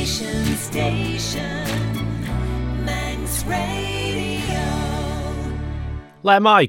[0.00, 1.44] Nation Station,
[2.86, 3.76] Manx Radio.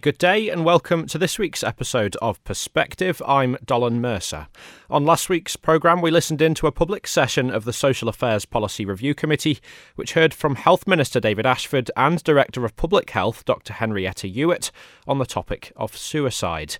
[0.01, 3.22] Good day and welcome to this week's episode of Perspective.
[3.25, 4.50] I'm Dolan Mercer.
[4.90, 8.83] On last week's programme, we listened into a public session of the Social Affairs Policy
[8.83, 9.59] Review Committee,
[9.95, 14.71] which heard from Health Minister David Ashford and Director of Public Health Dr Henrietta Ewart
[15.07, 16.75] on the topic of suicide.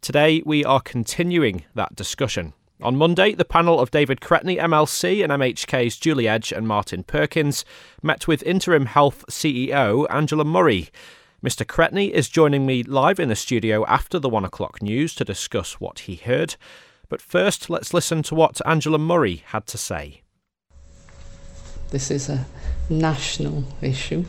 [0.00, 2.52] Today, we are continuing that discussion.
[2.82, 7.64] On Monday, the panel of David Cretney, MLC, and MHK's Julie Edge and Martin Perkins
[8.02, 10.90] met with Interim Health CEO Angela Murray.
[11.42, 11.64] Mr.
[11.64, 15.80] Cretney is joining me live in the studio after the one o'clock news to discuss
[15.80, 16.56] what he heard.
[17.08, 20.20] But first, let's listen to what Angela Murray had to say.
[21.92, 22.44] This is a
[22.90, 24.26] national issue.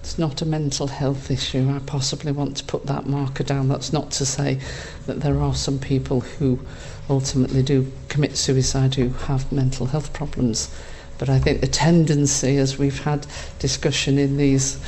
[0.00, 1.70] It's not a mental health issue.
[1.70, 3.68] I possibly want to put that marker down.
[3.68, 4.60] That's not to say
[5.06, 6.60] that there are some people who
[7.08, 10.68] ultimately do commit suicide who have mental health problems.
[11.18, 13.26] But I think the tendency, as we've had
[13.58, 14.78] discussion in these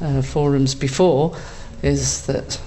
[0.00, 1.36] uh, forums before,
[1.82, 2.60] is that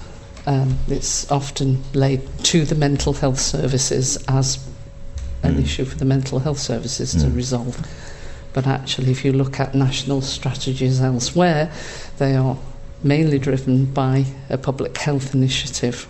[0.46, 4.58] um, it's often laid to the mental health services as
[5.42, 5.62] an Mm.
[5.64, 7.36] issue for the mental health services to Mm.
[7.36, 7.86] resolve.
[8.52, 11.70] But actually, if you look at national strategies elsewhere,
[12.18, 12.56] they are
[13.02, 16.08] mainly driven by a public health initiative.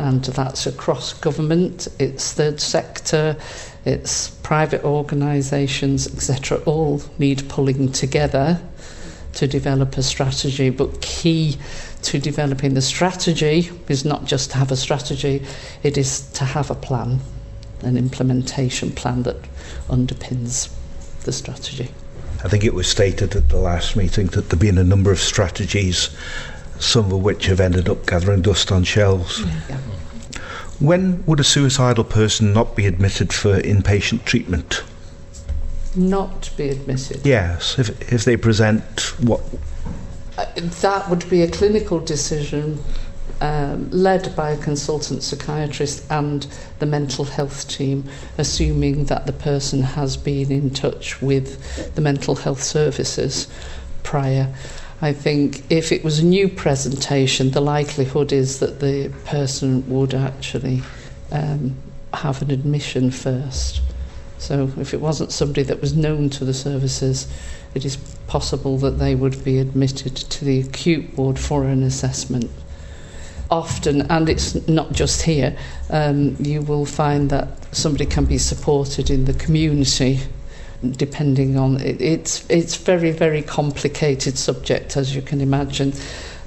[0.00, 3.36] And that's across government, it's third sector,
[3.84, 6.56] it's private organisations, etc.
[6.64, 8.58] All need pulling together
[9.34, 10.70] to develop a strategy.
[10.70, 11.58] But key
[12.04, 15.44] to developing the strategy is not just to have a strategy,
[15.82, 17.20] it is to have a plan,
[17.82, 19.36] an implementation plan that
[19.90, 20.74] underpins
[21.24, 21.90] the strategy.
[22.42, 25.12] I think it was stated at the last meeting that there have been a number
[25.12, 26.08] of strategies,
[26.80, 29.40] some of which have ended up gathering dust on shelves.
[29.68, 29.78] Yeah.
[30.80, 34.82] When would a suicidal person not be admitted for inpatient treatment?
[35.94, 37.26] Not be admitted.
[37.26, 39.42] Yes, if, if they present what.
[40.38, 42.82] Uh, that would be a clinical decision
[43.42, 46.46] um, led by a consultant psychiatrist and
[46.78, 48.04] the mental health team,
[48.38, 53.48] assuming that the person has been in touch with the mental health services
[54.02, 54.52] prior.
[55.02, 60.12] I think if it was a new presentation, the likelihood is that the person would
[60.12, 60.82] actually
[61.32, 61.74] um,
[62.12, 63.80] have an admission first.
[64.36, 67.28] So if it wasn't somebody that was known to the services,
[67.74, 67.96] it is
[68.26, 72.50] possible that they would be admitted to the acute ward for an assessment.
[73.50, 75.56] Often, and it's not just here,
[75.88, 80.20] um, you will find that somebody can be supported in the community
[80.92, 82.00] depending on it.
[82.00, 85.92] It's, it's very, very complicated subject, as you can imagine,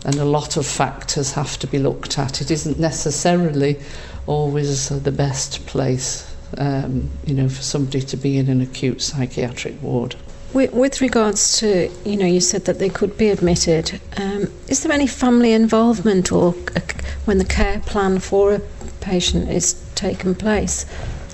[0.06, 2.42] and a lot of factors have to be looked at.
[2.42, 3.80] It isn't necessarily
[4.26, 9.82] always the best place um, you know, for somebody to be in an acute psychiatric
[9.82, 10.16] ward.
[10.54, 14.00] With, with regards to, you know, you said that they could be admitted.
[14.18, 16.82] Um, is there any family involvement or a,
[17.26, 18.62] when the care plan for a
[19.02, 20.86] patient is taken place?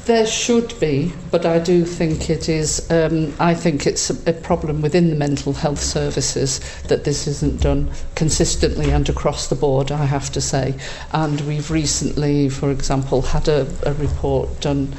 [0.09, 2.89] There should be, but I do think it is.
[2.89, 7.61] Um, I think it's a, a problem within the mental health services that this isn't
[7.61, 9.91] done consistently and across the board.
[9.91, 10.73] I have to say,
[11.11, 14.95] and we've recently, for example, had a, a report done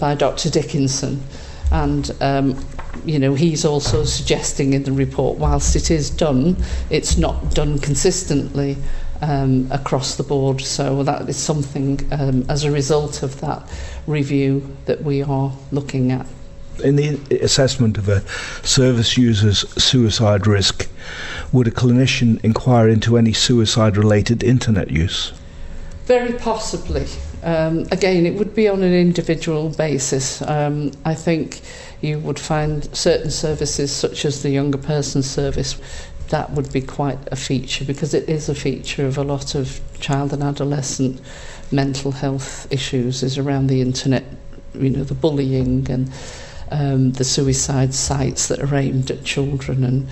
[0.00, 0.48] by Dr.
[0.48, 1.22] Dickinson,
[1.70, 2.66] and um,
[3.04, 6.56] you know he's also suggesting in the report, whilst it is done,
[6.88, 8.78] it's not done consistently
[9.22, 10.60] um, across the board.
[10.60, 13.62] So that is something um, as a result of that
[14.06, 16.26] review that we are looking at.
[16.82, 18.26] In the assessment of a
[18.66, 20.88] service user's suicide risk,
[21.52, 25.32] would a clinician inquire into any suicide related internet use?
[26.06, 27.06] Very possibly.
[27.42, 30.42] Um, again, it would be on an individual basis.
[30.42, 31.60] Um, I think
[32.00, 35.78] you would find certain services, such as the younger person service,
[36.30, 39.80] that would be quite a feature because it is a feature of a lot of
[40.00, 41.20] child and adolescent
[41.70, 44.24] mental health issues is around the internet,
[44.74, 46.12] you know, the bullying and
[46.70, 50.08] um, the suicide sites that are aimed at children and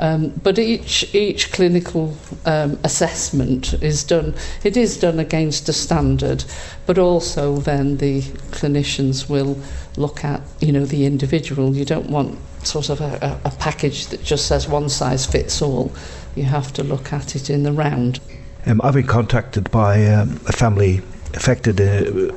[0.00, 2.16] um, but each each clinical
[2.46, 6.44] um, assessment is done it is done against a standard
[6.86, 9.56] but also then the clinicians will
[9.96, 11.76] look at you know the individual.
[11.76, 15.92] You don't want sort of a, a, package that just says one size fits all.
[16.34, 18.20] You have to look at it in the round.
[18.66, 20.98] Um, I've been contacted by um, a family
[21.34, 22.34] affected uh,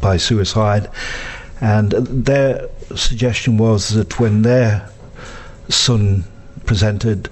[0.00, 0.90] by suicide,
[1.60, 4.88] and their suggestion was that when their
[5.68, 6.24] son
[6.66, 7.28] presented,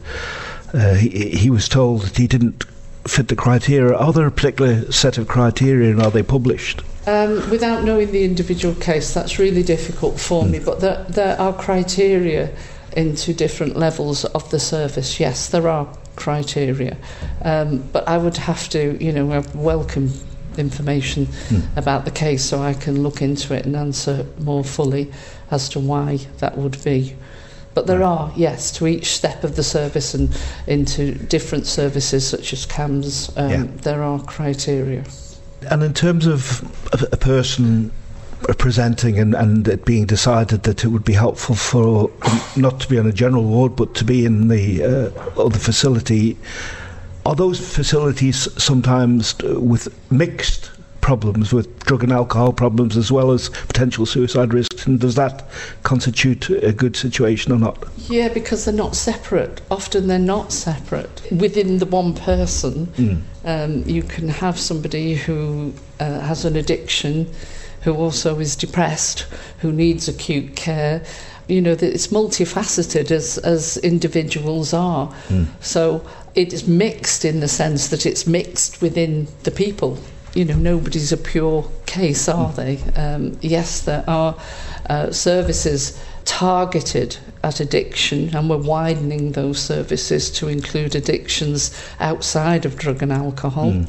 [0.75, 2.65] uh, he, he was told that he didn't
[3.07, 3.97] fit the criteria.
[3.97, 6.83] Are there a particular set of criteria and are they published?
[7.07, 10.61] Um, without knowing the individual case, that's really difficult for me.
[10.61, 12.55] But there, there are criteria
[12.97, 15.19] into different levels of the service.
[15.19, 16.97] Yes, there are criteria.
[17.43, 20.11] Um, but I would have to, you know, welcome
[20.59, 21.27] information
[21.77, 25.11] about the case so I can look into it and answer more fully
[25.51, 27.17] as to why that would be.
[27.75, 30.29] But there are, yes, to each step of the service and
[30.67, 33.65] into different services such as CAMHS, um, Yeah.
[33.83, 35.05] there are criteria.
[35.71, 37.93] And in terms of a, person
[38.59, 42.11] presenting and, and it being decided that it would be helpful for
[42.57, 46.37] not to be on a general ward but to be in the uh, other facility,
[47.25, 50.71] are those facilities sometimes with mixed
[51.03, 55.47] problems with drug and alcohol problems as well as potential suicide risks and does that
[55.83, 57.85] constitute a good situation or not?
[58.09, 59.61] Yeah, because they're not separate.
[59.71, 61.23] Often they're not separate.
[61.31, 62.89] Within the one person,
[63.45, 67.31] um, you can have somebody who uh, has an addiction,
[67.83, 69.27] who also is depressed,
[69.59, 71.05] who needs acute care.
[71.49, 75.13] You know, that it's multifaceted as, as individuals are.
[75.61, 79.99] So it is mixed in the sense that it's mixed within the people.
[80.35, 82.79] You know, nobody's a pure case, are they?
[82.97, 84.37] Um, yes, there are
[84.89, 92.77] uh, services targeted at addiction, and we're widening those services to include addictions outside of
[92.77, 93.85] drug and alcohol.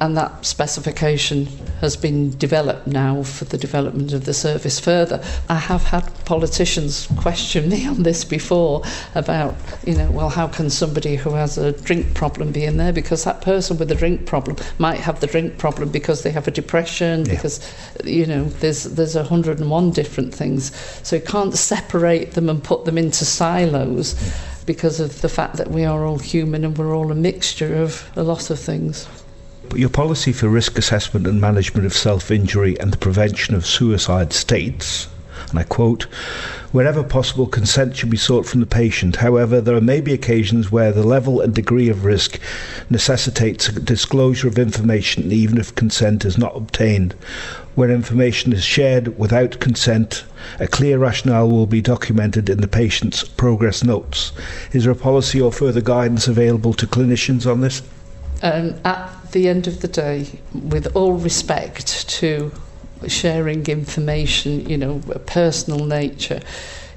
[0.00, 1.46] And that specification
[1.80, 5.20] has been developed now for the development of the service further.
[5.48, 8.82] I have had politicians question me on this before
[9.16, 12.92] about, you know, well, how can somebody who has a drink problem be in there?
[12.92, 16.46] Because that person with a drink problem might have the drink problem because they have
[16.46, 17.34] a depression, Yeah.
[17.34, 17.60] because,
[18.04, 20.70] you know, there's there's 101 different things.
[21.02, 24.14] So you can't separate them and put them into silos
[24.64, 28.08] because of the fact that we are all human and we're all a mixture of
[28.16, 29.08] a lot of things.
[29.74, 34.32] Your policy for risk assessment and management of self injury and the prevention of suicide
[34.32, 35.08] states,
[35.50, 36.04] and I quote,
[36.72, 39.16] wherever possible, consent should be sought from the patient.
[39.16, 42.40] However, there may be occasions where the level and degree of risk
[42.90, 47.12] necessitates disclosure of information, even if consent is not obtained.
[47.74, 50.24] Where information is shared without consent,
[50.58, 54.32] a clear rationale will be documented in the patient's progress notes.
[54.72, 57.82] Is there a policy or further guidance available to clinicians on this?
[58.42, 62.52] Um, at the end of the day, with all respect to
[63.06, 66.40] sharing information, you know, a personal nature,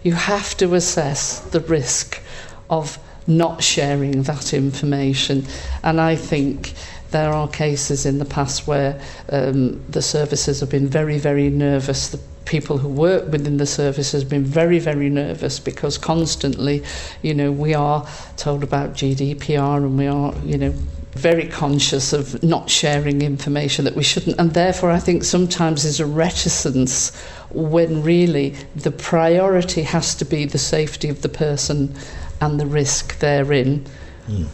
[0.04, 2.22] you have to assess the risk
[2.70, 2.98] of
[3.28, 5.46] not sharing that information.
[5.84, 6.74] And I think
[7.12, 9.00] there are cases in the past where
[9.30, 12.10] um, the services have been very, very nervous.
[12.10, 16.84] The people who work within the service has been very, very nervous because constantly,
[17.22, 18.08] you know, we are
[18.38, 20.74] told about GDPR and we are, you know,
[21.14, 24.40] very conscious of not sharing information that we shouldn't.
[24.40, 27.16] And therefore, I think sometimes there's a reticence
[27.50, 31.94] when really the priority has to be the safety of the person
[32.40, 33.86] and the risk therein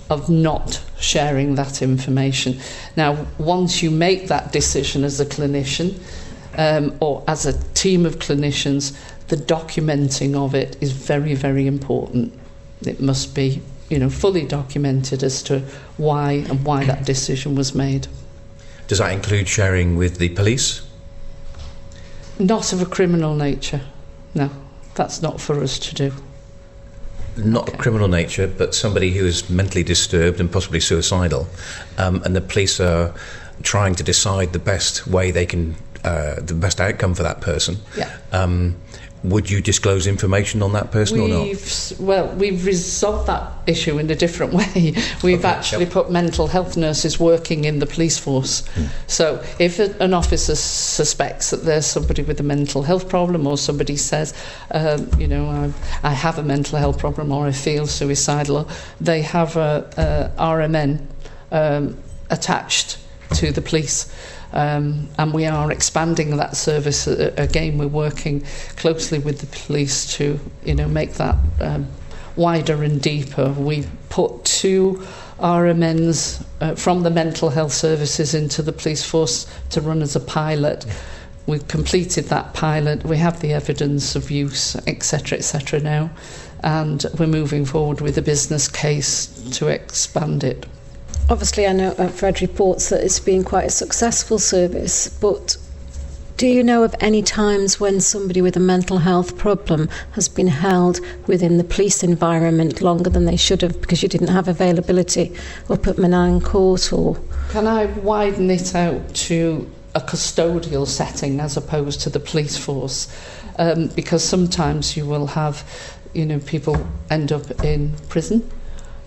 [0.09, 2.59] of not sharing that information.
[2.95, 5.99] Now, once you make that decision as a clinician
[6.57, 12.33] um, or as a team of clinicians, the documenting of it is very, very important.
[12.81, 15.59] It must be, you know, fully documented as to
[15.97, 18.07] why and why that decision was made.
[18.87, 20.81] Does that include sharing with the police?
[22.39, 23.81] Not of a criminal nature.
[24.33, 24.49] No,
[24.95, 26.13] that's not for us to do.
[27.37, 27.77] Not Okay.
[27.77, 31.47] criminal nature, but somebody who is mentally disturbed and possibly suicidal,
[31.97, 33.13] um, and the police are
[33.63, 37.77] trying to decide the best way they can, uh, the best outcome for that person.
[37.95, 38.09] Yeah.
[38.31, 38.75] Um,
[39.29, 41.43] would you disclose information on that person or not?
[41.43, 44.93] We've well, we've resolved that issue in a different way.
[45.23, 45.93] We've Okay, actually yep.
[45.93, 48.63] put mental health nurses working in the police force.
[49.07, 53.97] So if an officer suspects that there's somebody with a mental health problem, or somebody
[53.97, 54.33] says,
[54.71, 58.69] um, you know, I, I have a mental health problem, or I feel suicidal,
[59.01, 61.05] they have a, a RMN
[61.51, 61.97] um,
[62.29, 62.97] attached
[63.35, 64.13] to the police.
[64.53, 67.77] Um, and we are expanding that service uh, again.
[67.77, 68.43] We're working
[68.77, 71.87] closely with the police to, you know, make that um,
[72.35, 73.51] wider and deeper.
[73.51, 75.05] We put two
[75.39, 80.19] RMNs uh, from the mental health services into the police force to run as a
[80.19, 80.85] pilot.
[81.45, 83.03] We've completed that pilot.
[83.03, 85.79] We have the evidence of use, etc., etc.
[85.79, 86.09] now,
[86.63, 90.65] and we're moving forward with a business case to expand it.
[91.29, 95.57] Obviously, I know read reports that it's been quite a successful service, but
[96.37, 100.47] do you know of any times when somebody with a mental health problem has been
[100.47, 105.33] held within the police environment longer than they should have because you didn't have availability
[105.69, 107.17] up at Manannan Court or?
[107.49, 113.07] Can I widen it out to a custodial setting as opposed to the police force,
[113.57, 115.65] um, because sometimes you will have,
[116.13, 118.49] you know, people end up in prison,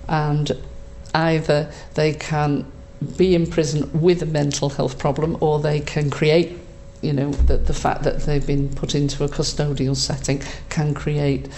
[0.08, 0.52] and
[1.14, 2.70] either they can
[3.16, 6.58] be in prison with a mental health problem, or they can create.
[7.02, 11.48] You know, the, the fact that they've been put into a custodial setting can create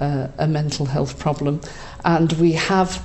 [0.00, 1.60] uh, a mental health problem.
[2.04, 3.04] And we have,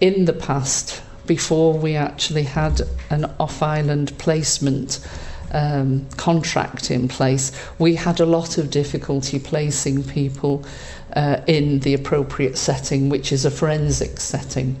[0.00, 5.00] in the past, before we actually had an off island placement
[5.52, 10.64] um, contract in place, we had a lot of difficulty placing people
[11.14, 14.78] uh, in the appropriate setting, which is a forensic setting.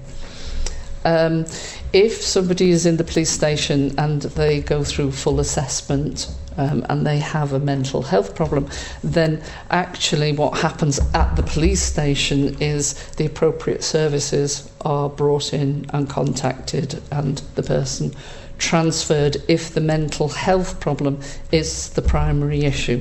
[1.04, 1.46] Um,
[1.92, 7.06] if somebody is in the police station and they go through full assessment um, and
[7.06, 8.68] they have a mental health problem,
[9.02, 15.86] then actually what happens at the police station is the appropriate services are brought in
[15.94, 18.14] and contacted, and the person
[18.58, 21.18] transferred if the mental health problem
[21.50, 23.00] is the primary issue.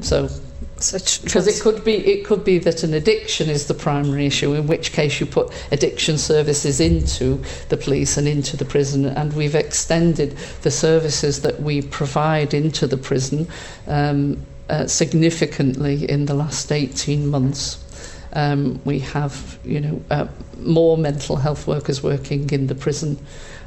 [0.00, 0.30] So
[0.80, 4.54] Such because it could be it could be that an addiction is the primary issue
[4.54, 9.32] in which case you put addiction services into the police and into the prison and
[9.32, 13.48] we've extended the services that we provide into the prison
[13.88, 17.84] um, uh, significantly in the last 18 months.
[18.34, 23.18] Um, we have you know uh, more mental health workers working in the prison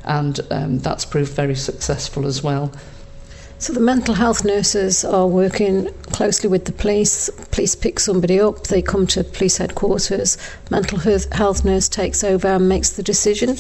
[0.06, 2.72] and um, that's proved very successful as well
[3.62, 7.30] So the mental health nurses are working closely with the police.
[7.52, 10.36] Police pick somebody up, they come to police headquarters.
[10.72, 13.58] Mental health nurse takes over and makes the decision.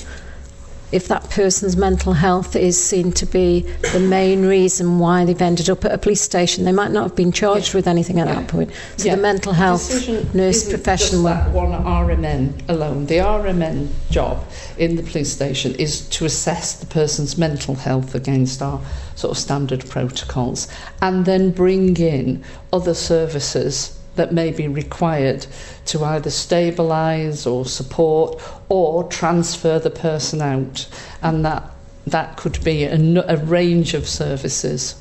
[0.92, 3.62] If that person's mental health is seen to be
[3.94, 7.16] the main reason why they've ended up at a police station, they might not have
[7.16, 7.78] been charged Yeah.
[7.78, 8.36] with anything at Yeah.
[8.36, 8.72] that point.
[8.98, 9.16] So Yeah.
[9.16, 13.06] the mental health Decision nurse isn't profession just that one RMN alone.
[13.06, 14.44] The RMN job
[14.78, 18.82] in the police station is to assess the person's mental health against our
[19.16, 20.68] sort of standard protocols
[21.02, 22.42] and then bring in
[22.74, 25.46] other services that may be required
[25.86, 30.88] to either stabilise or support or transfer the person out
[31.22, 31.64] and that
[32.08, 32.96] that could be a,
[33.28, 34.96] a range of services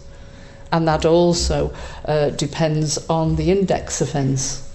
[0.72, 1.74] and that also
[2.04, 4.66] uh, depends on the index offence.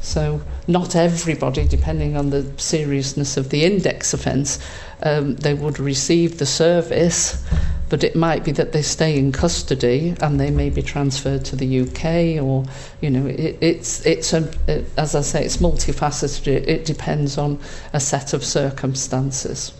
[0.00, 4.58] So, not everybody, depending on the seriousness of the index offence,
[5.02, 7.44] um, they would receive the service,
[7.92, 11.54] but it might be that they stay in custody and they may be transferred to
[11.54, 12.64] the UK, or
[13.02, 16.46] you know, it, it's it's a, it, as I say, it's multifaceted.
[16.46, 17.60] It, it depends on
[17.92, 19.74] a set of circumstances.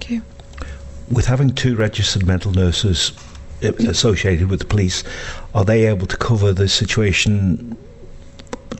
[0.00, 0.22] Thank you.
[1.12, 3.12] With having two registered mental nurses
[3.62, 5.04] uh, associated with the police,
[5.54, 7.76] are they able to cover the situation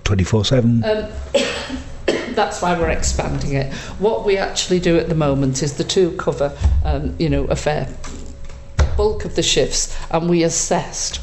[0.02, 0.82] 24 7?
[0.82, 1.12] Um,
[2.34, 3.72] that's why we're expanding it.
[4.00, 7.54] What we actually do at the moment is the two cover, um, you know, a
[7.54, 7.86] fair
[8.98, 11.20] bulk of the shifts, and we assessed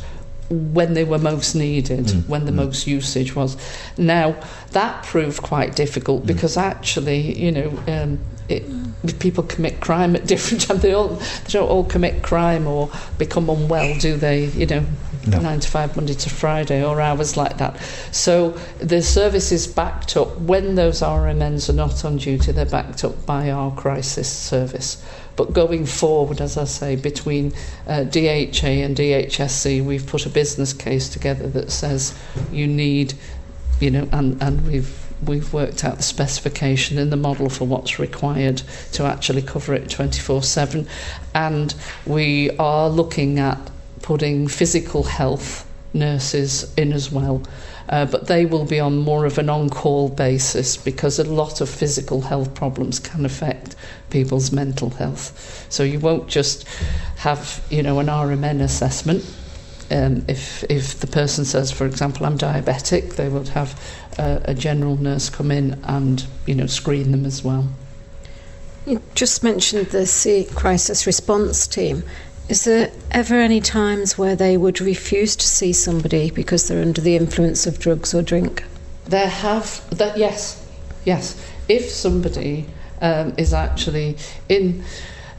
[0.50, 2.28] when they were most needed, mm.
[2.28, 2.64] when the mm.
[2.64, 3.58] most usage was.
[3.98, 4.36] Now
[4.72, 6.28] that proved quite difficult mm.
[6.28, 7.70] because actually, you know.
[7.88, 8.64] Um, it,
[9.20, 10.82] people commit crime at different times.
[10.84, 14.46] They all they don't all commit crime or become unwell, do they?
[14.46, 14.86] You know,
[15.28, 15.40] No.
[15.40, 17.82] nine to five Monday to Friday or hours like that.
[18.12, 22.52] So the service is backed up when those RMNs are not on duty.
[22.52, 25.04] They're backed up by our crisis service.
[25.36, 27.54] But going forward, as I say, between
[27.88, 32.18] uh, DHA and DHSC, we've put a business case together that says
[32.52, 33.16] you need,
[33.80, 38.00] you know, and, and we've we've worked out the specification in the model for what's
[38.00, 40.86] required to actually cover it 24/7
[41.34, 41.74] and
[42.06, 43.72] we are looking at
[44.02, 47.42] putting physical health nurses in as well
[47.88, 51.70] uh, but they will be on more of an on-call basis because a lot of
[51.70, 53.76] physical health problems can affect
[54.10, 56.68] people's mental health so you won't just
[57.18, 59.24] have you know an RMN assessment
[59.92, 63.80] um, if if the person says, for example, I'm diabetic, they would have
[64.18, 67.68] uh, a general nurse come in and you know screen them as well.
[68.86, 72.04] You just mentioned the C crisis response team.
[72.48, 77.02] Is there ever any times where they would refuse to see somebody because they're under
[77.02, 78.64] the influence of drugs or drink?
[79.06, 80.64] There have that yes,
[81.06, 81.44] yes.
[81.68, 82.68] If somebody
[83.02, 84.84] um, is actually in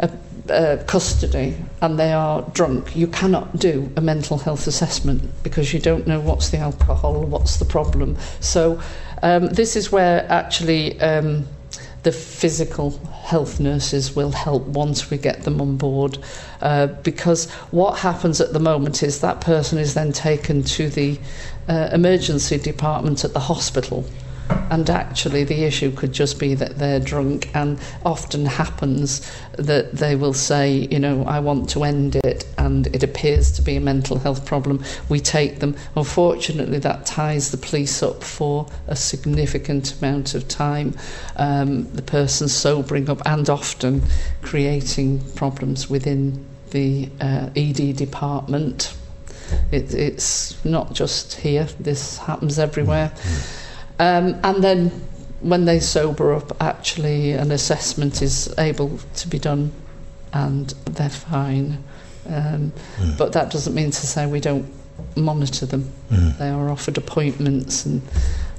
[0.01, 0.11] a,
[0.51, 5.79] uh, custody and they are drunk, you cannot do a mental health assessment because you
[5.79, 8.17] don't know what's the alcohol, what's the problem.
[8.41, 8.81] So
[9.23, 11.47] um, this is where actually um,
[12.07, 12.93] the physical
[13.25, 16.17] health nurses will help once we get them on board
[16.61, 21.19] uh, because what happens at the moment is that person is then taken to the
[21.69, 24.05] uh, emergency department at the hospital
[24.49, 30.15] and actually the issue could just be that they're drunk and often happens that they
[30.17, 33.81] will say you know I want to end it and it appears to be a
[33.81, 34.83] mental health problem.
[35.09, 35.77] We take them.
[35.97, 40.97] Unfortunately that ties the police up for a significant amount of time
[41.37, 44.03] um, the person sobering up and often
[44.43, 48.97] creating problems within the uh, ED department.
[49.71, 51.69] It, it's not just here.
[51.79, 53.13] This happens everywhere
[53.99, 54.91] um, and then
[55.41, 59.73] when they sober up, actually an assessment is able to be done
[60.33, 61.83] and they're fine.
[62.29, 63.17] Um, Mm.
[63.17, 64.67] But that doesn't mean to say we don't
[65.17, 65.93] monitor them.
[66.11, 66.39] Mm.
[66.39, 68.03] They are offered appointments and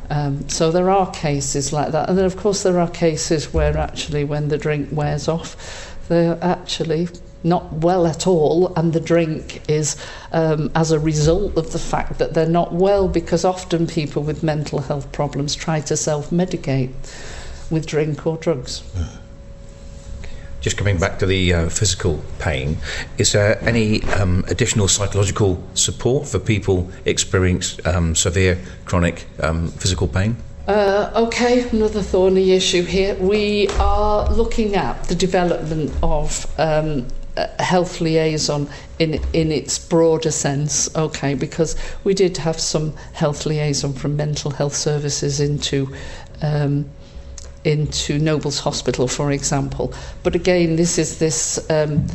[0.10, 2.08] um, so there are cases like that.
[2.10, 6.39] And then of course there are cases where actually when the drink wears off, they're
[6.41, 7.10] actually
[7.48, 9.96] not well at all and the drink is
[10.32, 14.44] um, as a result of the fact that they're not well because often people with
[14.44, 16.92] mental health problems try to self-medicate
[17.70, 18.84] with drink or drugs.
[20.60, 22.77] Just coming back to the uh, physical pain,
[23.18, 30.08] is there any um, additional psychological support for people experiencing um, severe chronic um, physical
[30.08, 30.36] pain?
[30.68, 33.16] Uh, okay, another thorny issue here.
[33.16, 37.08] We are looking at the development of um,
[37.60, 40.94] health liaison in in its broader sense.
[40.96, 45.94] Okay, because we did have some health liaison from mental health services into.
[46.41, 46.89] Um,
[47.63, 49.91] into Nobles Hospital, for example.
[50.24, 52.08] But again, this is this um,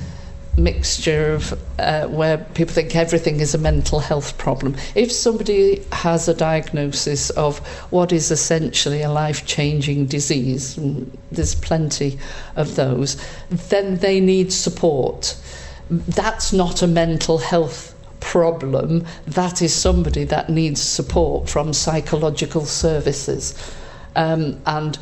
[0.57, 4.77] mixture of uh, where people think everything is a mental health problem.
[4.95, 7.59] If somebody has a diagnosis of
[7.91, 10.79] what is essentially a life changing disease,
[11.31, 12.19] there's plenty
[12.57, 13.17] of those,
[13.51, 15.37] then they need support.
[15.89, 23.55] That's not a mental health problem, that is somebody that needs support from psychological services.
[24.15, 24.99] Um, and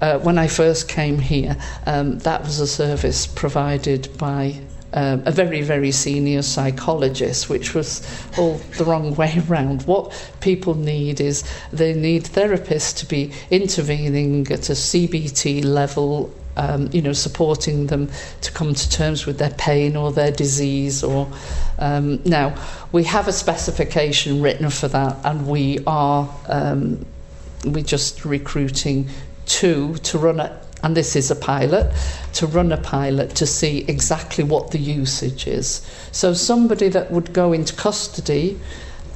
[0.00, 1.56] uh, when I first came here,
[1.86, 4.60] um, that was a service provided by
[4.94, 8.06] um, a very, very senior psychologist, which was
[8.38, 9.82] all the wrong way around.
[9.82, 16.32] What people need is they need therapists to be intervening at a CBT level.
[16.56, 18.08] Um, you know, supporting them
[18.42, 21.02] to come to terms with their pain or their disease.
[21.02, 21.28] Or
[21.80, 22.54] um, now
[22.92, 27.04] we have a specification written for that, and we are um,
[27.64, 29.08] we're just recruiting
[29.46, 31.90] two to run a and this is a pilot
[32.34, 35.80] to run a pilot to see exactly what the usage is.
[36.12, 38.60] So somebody that would go into custody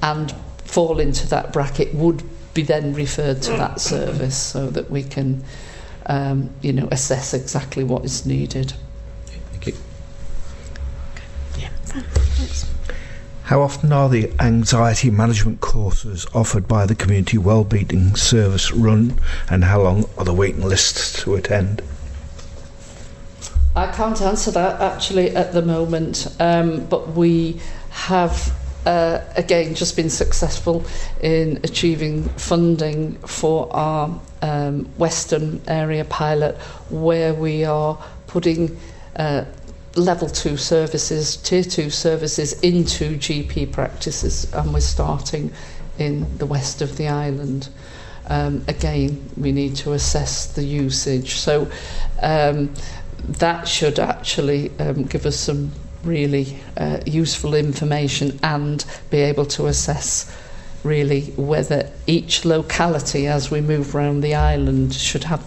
[0.03, 0.33] and
[0.65, 2.23] fall into that bracket would
[2.55, 5.45] be then referred to that service so that we can
[6.07, 8.73] um, you know assess exactly what is needed.
[9.27, 9.75] Thank you.
[13.49, 19.65] How often are the anxiety management courses offered by the Community Wellbeing Service run, and
[19.65, 21.81] how long are the waiting lists to attend?
[23.75, 27.59] I can't answer that actually at the moment, um, but we
[27.89, 30.85] have uh, again just been successful
[31.23, 36.55] in achieving funding for our um, Western area pilot,
[36.91, 38.79] where we are putting
[39.17, 39.47] uh,
[39.99, 45.53] level two services, tier two services into GP practices, and we're starting
[45.99, 47.69] in the west of the island.
[48.29, 51.35] Um, again, we need to assess the usage.
[51.35, 51.71] So
[52.23, 52.73] um,
[53.27, 55.73] that should actually um, give us some
[56.05, 60.35] really uh, useful information and be able to assess
[60.85, 65.45] really whether each locality as we move around the island should have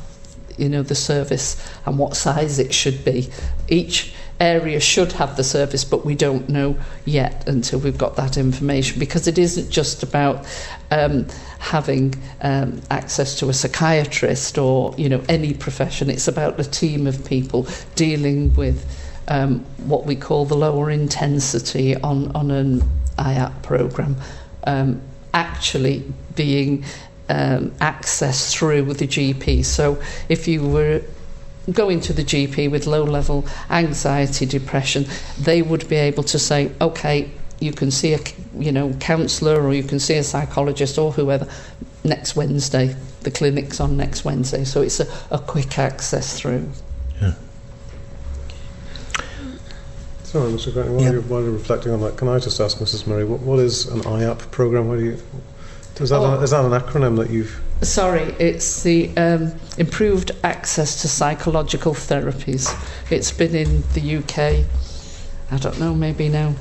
[0.57, 3.29] you know the service and what size it should be
[3.69, 6.75] each area should have the service but we don't know
[7.05, 10.45] yet until we've got that information because it isn't just about
[10.89, 11.27] um,
[11.59, 16.09] having um, access to a psychiatrist or you know any profession.
[16.09, 18.83] It's about a team of people dealing with
[19.27, 22.81] um, what we call the lower intensity on on an
[23.17, 24.17] IAP program.
[24.65, 25.01] Um,
[25.33, 26.03] actually
[26.35, 26.83] being
[27.29, 31.01] um, accessed through with the GP so if you were
[31.71, 35.05] going to the GP with low level anxiety depression
[35.39, 37.29] they would be able to say okay
[37.59, 38.19] you can see a
[38.57, 41.47] you know counselor or you can see a psychologist or whoever
[42.03, 46.67] next Wednesday the clinic's on next Wednesday so it's a, a quick access through
[47.21, 47.33] Yeah.
[50.23, 50.71] Sorry, Mr.
[50.73, 51.11] Grantley, while, Yeah.
[51.11, 53.05] you're, while you're reflecting on that, can I just ask Mrs.
[53.05, 54.87] Murray, what, what is an IAP program?
[54.87, 55.17] What do you,
[55.99, 56.25] is, that Oh.
[56.39, 57.59] a, is that an acronym that you've...
[57.81, 62.69] Sorry, it's the um, improved access to psychological therapies.
[63.09, 64.65] It's been in the UK,
[65.51, 66.53] I don't know, maybe now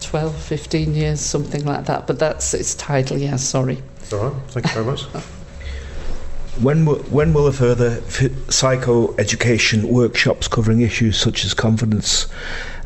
[0.00, 2.06] 12, 15 years, something like that.
[2.06, 3.82] But that's its title, yeah, sorry.
[3.98, 5.04] It's all right, thank you very much.
[6.60, 12.28] When will, when will a further f- psychoeducation workshops covering issues such as confidence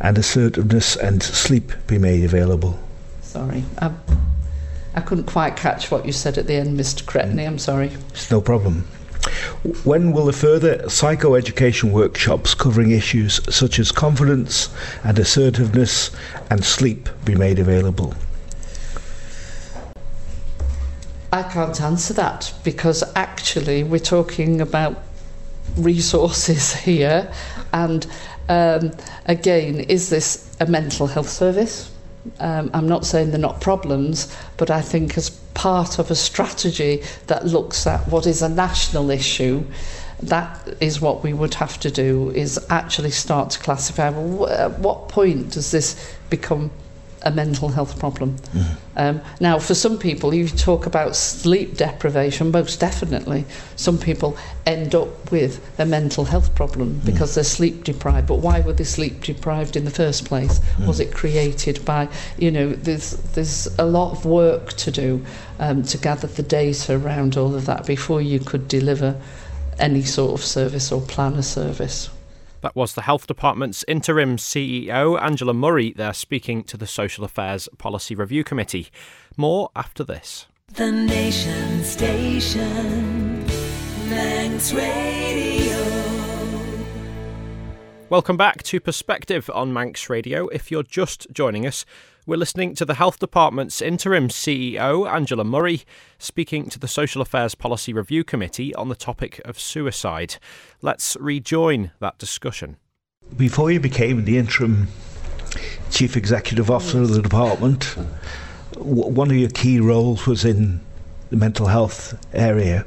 [0.00, 2.80] and assertiveness and sleep be made available?
[3.22, 3.92] Sorry, I,
[4.94, 7.04] I couldn't quite catch what you said at the end, Mr.
[7.04, 7.46] Cretney.
[7.46, 7.92] I'm sorry.
[8.10, 8.86] It's no problem.
[9.84, 14.70] When will the further psychoeducation workshops covering issues such as confidence
[15.04, 16.10] and assertiveness
[16.50, 18.14] and sleep be made available?
[21.32, 25.00] I can't answer that because actually we're talking about
[25.76, 27.32] resources here,
[27.72, 28.06] and
[28.48, 28.90] um,
[29.26, 31.92] again, is this a mental health service?
[32.38, 37.02] Um, I'm not saying they're not problems, but I think as part of a strategy
[37.26, 39.64] that looks at what is a national issue,
[40.22, 44.78] that is what we would have to do is actually start to classify well, at
[44.78, 46.70] what point does this become
[47.22, 48.36] a mental health problem.
[48.36, 48.74] Mm-hmm.
[48.96, 53.44] Um, now, for some people, you talk about sleep deprivation, most definitely.
[53.76, 57.34] Some people end up with a mental health problem because mm.
[57.36, 58.26] they're sleep deprived.
[58.26, 60.58] But why were they sleep deprived in the first place?
[60.58, 60.86] Mm.
[60.86, 65.24] Was it created by, you know, there's, there's a lot of work to do
[65.58, 69.20] um, to gather the data around all of that before you could deliver
[69.78, 72.10] any sort of service or plan a service.
[72.62, 77.70] That was the Health Department's interim CEO, Angela Murray, there speaking to the Social Affairs
[77.78, 78.88] Policy Review Committee.
[79.38, 80.46] More after this.
[80.74, 83.46] The Nation Station,
[84.10, 86.10] Manx Radio.
[88.10, 90.48] Welcome back to Perspective on Manx Radio.
[90.48, 91.86] If you're just joining us,
[92.26, 95.82] we're listening to the Health Department's interim CEO, Angela Murray,
[96.18, 100.36] speaking to the Social Affairs Policy Review Committee on the topic of suicide.
[100.82, 102.76] Let's rejoin that discussion.
[103.36, 104.88] Before you became the interim
[105.90, 107.96] Chief Executive Officer of the department,
[108.76, 110.80] one of your key roles was in
[111.30, 112.84] the mental health area.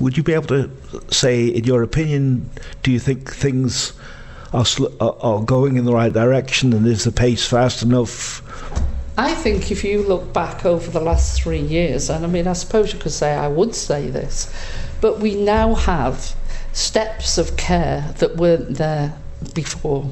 [0.00, 0.70] Would you be able to
[1.10, 2.50] say, in your opinion,
[2.82, 3.92] do you think things
[4.54, 8.42] are, sl- are going in the right direction and is the pace fast enough
[9.16, 12.52] I think if you look back over the last three years, and I mean, I
[12.52, 14.52] suppose you could say I would say this,
[15.00, 16.34] but we now have
[16.72, 19.16] steps of care that weren't there
[19.54, 20.10] before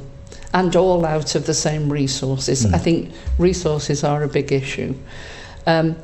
[0.54, 2.64] and all out of the same resources.
[2.64, 2.74] Mm.
[2.74, 4.94] I think resources are a big issue.
[5.66, 5.96] Um,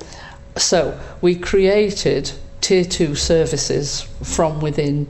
[0.56, 5.06] so we created tier two services from within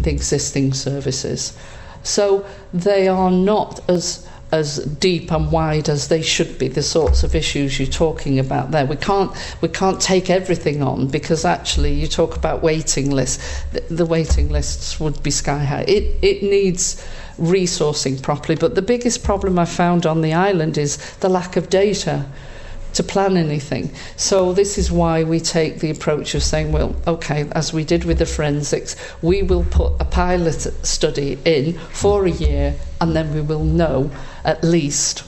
[0.00, 1.56] the existing services.
[2.02, 7.22] So they are not as as deep and wide as they should be the sorts
[7.24, 8.84] of issues you're talking about there.
[8.84, 13.64] We can't we can't take everything on because actually you talk about waiting lists.
[13.72, 15.84] The, the waiting lists would be sky high.
[15.88, 17.02] It it needs
[17.38, 21.70] resourcing properly but the biggest problem i found on the island is the lack of
[21.70, 22.26] data
[22.94, 23.90] to plan anything.
[24.16, 28.04] So this is why we take the approach of saying, well, okay, as we did
[28.04, 33.34] with the forensics, we will put a pilot study in for a year and then
[33.34, 34.10] we will know
[34.44, 35.24] at least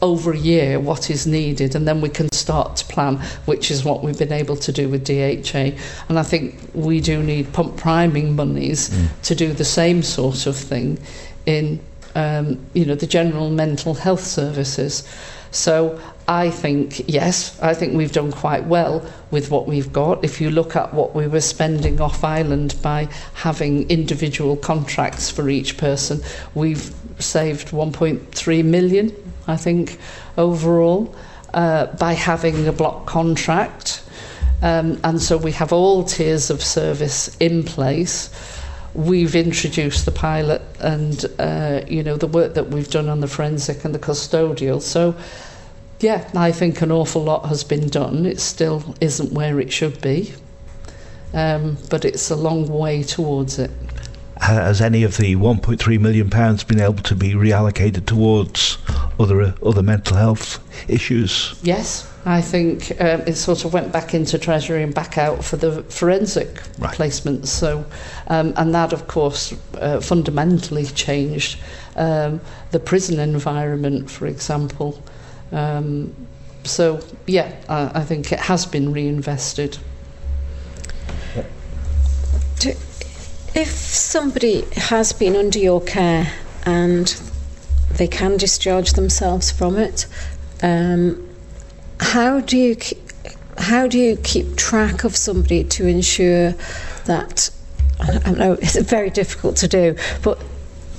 [0.00, 3.84] over a year what is needed and then we can start to plan which is
[3.84, 5.76] what we've been able to do with DHA
[6.08, 9.08] and I think we do need pump priming monies mm.
[9.22, 10.98] to do the same sort of thing
[11.46, 11.80] in
[12.14, 15.02] um, you know the general mental health services
[15.50, 20.22] so I think, yes, I think we've done quite well with what we've got.
[20.22, 25.48] If you look at what we were spending off island by having individual contracts for
[25.48, 26.20] each person,
[26.54, 29.98] we've saved 1.3 million, I think,
[30.36, 31.14] overall,
[31.54, 34.02] uh, by having a block contract.
[34.60, 38.28] Um, and so we have all tiers of service in place.
[38.92, 43.28] We've introduced the pilot and, uh, you know, the work that we've done on the
[43.28, 44.82] forensic and the custodial.
[44.82, 45.14] So
[46.00, 48.26] yeah, I think an awful lot has been done.
[48.26, 50.32] It still isn't where it should be,
[51.34, 53.70] um, but it's a long way towards it.
[54.40, 58.78] Has any of the 1.3 million pounds been able to be reallocated towards
[59.18, 61.58] other other mental health issues?
[61.64, 65.56] Yes, I think um, it sort of went back into Treasury and back out for
[65.56, 66.96] the forensic right.
[66.96, 67.48] placements.
[67.48, 67.84] So,
[68.28, 71.58] um, and that, of course, uh, fundamentally changed
[71.96, 75.02] um, the prison environment, for example.
[75.52, 76.14] Um,
[76.64, 79.78] so, yeah, I, I think it has been reinvested.
[83.54, 86.32] If somebody has been under your care
[86.64, 87.06] and
[87.92, 90.06] they can discharge themselves from it,
[90.62, 91.28] um,
[92.00, 92.76] how do you
[93.56, 96.52] how do you keep track of somebody to ensure
[97.06, 97.50] that
[98.00, 100.40] I know it's very difficult to do, but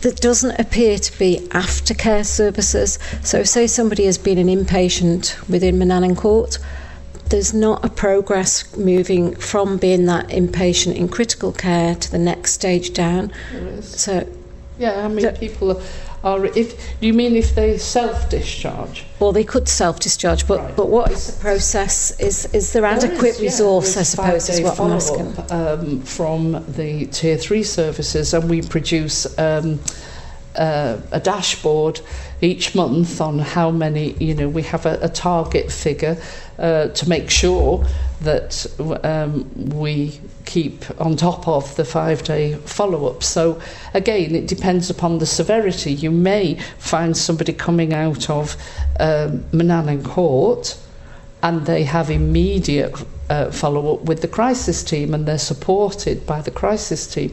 [0.01, 2.99] that doesn't appear to be aftercare services.
[3.23, 6.57] So, say somebody has been an inpatient within Manannan Court,
[7.29, 12.53] there's not a progress moving from being that inpatient in critical care to the next
[12.53, 13.31] stage down.
[13.81, 14.27] So,
[14.79, 15.81] Yeah, I mean, So- people
[16.23, 16.45] are.
[16.45, 19.05] If you mean if they self-discharge?
[19.19, 20.75] well, they could self-discharge, but Right.
[20.75, 22.11] but what is the process?
[22.19, 23.97] Is is there There adequate is, yeah, resource?
[23.97, 25.35] I suppose is what I'm asking.
[25.49, 29.79] Um, from the tier three services, and we produce um,
[30.55, 32.01] uh, a dashboard
[32.41, 34.13] each month on how many.
[34.13, 36.17] You know, we have a, a target figure
[36.57, 37.85] uh, to make sure
[38.21, 38.65] that
[39.03, 43.23] um, we keep on top of the five day follow up.
[43.23, 43.61] So,
[43.93, 45.93] again, it depends upon the severity.
[45.93, 48.55] You may find somebody coming out of
[48.99, 50.77] um, Manannan Court
[51.41, 52.95] and they have immediate
[53.29, 57.31] uh, follow up with the crisis team and they're supported by the crisis team.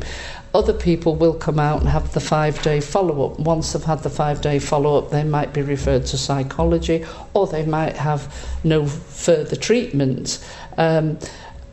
[0.57, 3.39] Other people will come out and have the five day follow up.
[3.39, 7.47] Once they've had the five day follow up, they might be referred to psychology or
[7.47, 10.43] they might have no further treatment.
[10.79, 11.19] Um,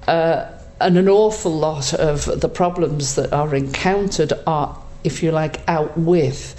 [0.05, 5.61] uh, and an awful lot of the problems that are encountered are, if you like,
[5.69, 6.53] out with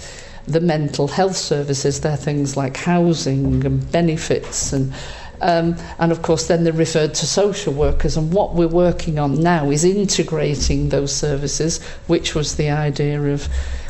[0.47, 2.01] the mental health services.
[2.01, 4.95] They're things like housing and benefits and
[5.41, 8.17] Um, and of course, then they're referred to social workers.
[8.17, 13.47] And what we're working on now is integrating those services, which was the idea of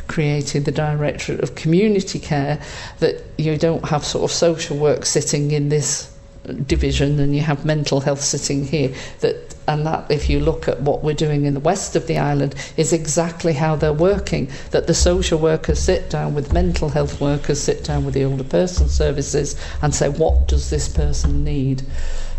[0.08, 2.60] creating the Directorate of Community Care,
[3.00, 6.15] that you don't have sort of social work sitting in this
[6.66, 10.80] division and you have mental health sitting here that and that if you look at
[10.80, 14.86] what we're doing in the west of the island is exactly how they're working that
[14.86, 18.88] the social workers sit down with mental health workers sit down with the older person
[18.88, 21.82] services and say what does this person need?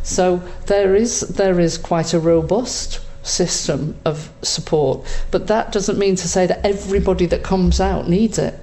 [0.03, 6.15] So there is there is quite a robust system of support but that doesn't mean
[6.15, 8.57] to say that everybody that comes out needs it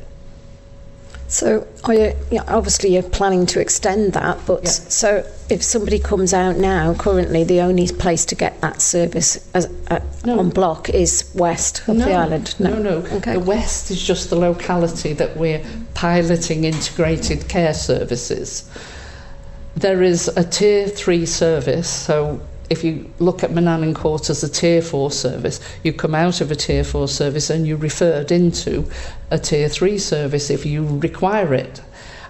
[1.26, 4.70] So, are you, yeah, obviously, you're planning to extend that, but Yeah.
[4.70, 9.68] so if somebody comes out now, currently the only place to get that service as,
[9.90, 10.38] uh, No.
[10.38, 12.54] on block is west of the island.
[12.58, 13.16] No, No, no.
[13.16, 13.32] Okay.
[13.32, 15.60] The West is just the locality that we're
[15.94, 18.64] piloting integrated care services.
[19.76, 22.40] There is a tier three service, so
[22.74, 26.50] if you look at Manannan Court as a tier four service, you come out of
[26.50, 28.90] a tier four service and you're referred into
[29.30, 31.80] a tier three service if you require it.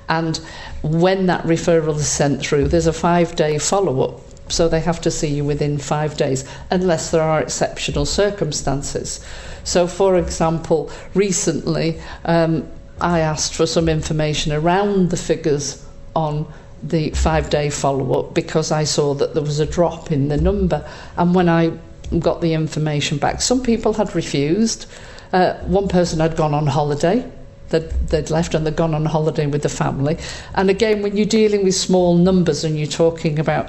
[0.06, 0.36] And
[0.82, 4.20] when that referral is sent through, there's a five day follow up.
[4.50, 9.24] So they have to see you within five days, unless there are exceptional circumstances.
[9.64, 12.68] So, for example, recently um,
[13.00, 15.82] I asked for some information around the figures
[16.14, 16.46] on
[16.82, 20.36] the five day follow up because I saw that there was a drop in the
[20.36, 20.88] number.
[21.16, 21.72] And when I
[22.18, 24.86] got the information back, some people had refused.
[25.32, 27.30] Uh, one person had gone on holiday.
[27.74, 30.16] They'd, they'd left and they'd gone on holiday with the family.
[30.54, 33.68] And again, when you're dealing with small numbers and you're talking about,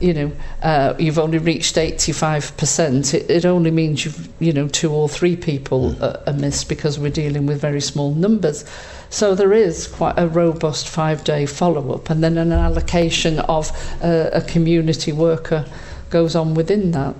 [0.00, 4.90] you know, uh, you've only reached 85%, it, it only means you've, you know, two
[4.90, 8.64] or three people uh, are missed because we're dealing with very small numbers.
[9.10, 13.70] So there is quite a robust five day follow up, and then an allocation of
[14.02, 15.66] uh, a community worker
[16.08, 17.14] goes on within that.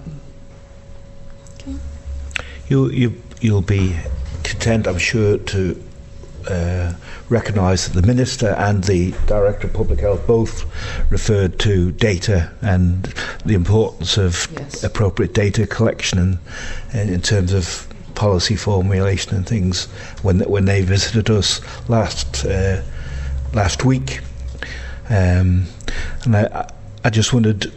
[2.69, 3.99] You, you, you'll be
[4.45, 5.83] content, I'm sure, to
[6.49, 6.95] uh,
[7.29, 10.65] recognise that the Minister and the Director of Public Health both
[11.11, 13.05] referred to data and
[13.45, 14.85] the importance of Yes.
[14.85, 16.39] appropriate data collection and,
[16.93, 19.87] and in terms of policy formulation and things
[20.23, 22.83] when when they visited us last uh,
[23.55, 24.21] last week.
[25.09, 25.67] Um,
[26.25, 26.71] and I,
[27.05, 27.73] I just wondered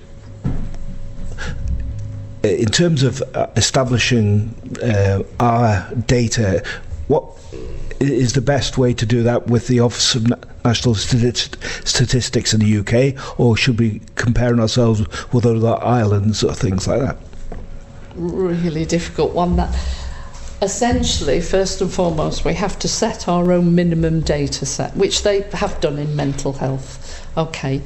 [2.44, 6.64] uh, in terms of uh, establishing uh, our data,
[7.08, 7.26] what
[8.10, 10.28] is the best way to do that with the Office of
[10.64, 15.02] National Statistics in the UK, or should we comparing ourselves
[15.34, 17.18] with other islands or things like that?
[18.16, 19.76] really difficult one that
[20.62, 25.42] essentially first and foremost we have to set our own minimum data set which they
[25.52, 27.82] have done in mental health okay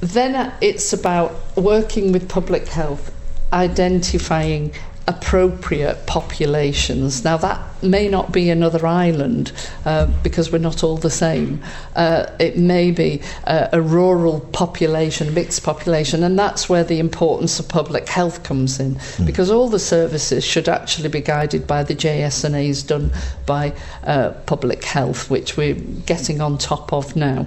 [0.00, 3.12] then uh, it's about working with public health
[3.52, 4.72] identifying
[5.06, 7.24] appropriate populations.
[7.24, 9.52] Now that may not be another island
[9.84, 11.62] uh, because we're not all the same.
[11.94, 17.60] Uh, it may be uh, a rural population mixed population and that's where the importance
[17.60, 18.98] of public health comes in.
[19.26, 23.10] Because all the services should actually be guided by the JSNAs done
[23.44, 27.46] by uh, public health which we're getting on top of now.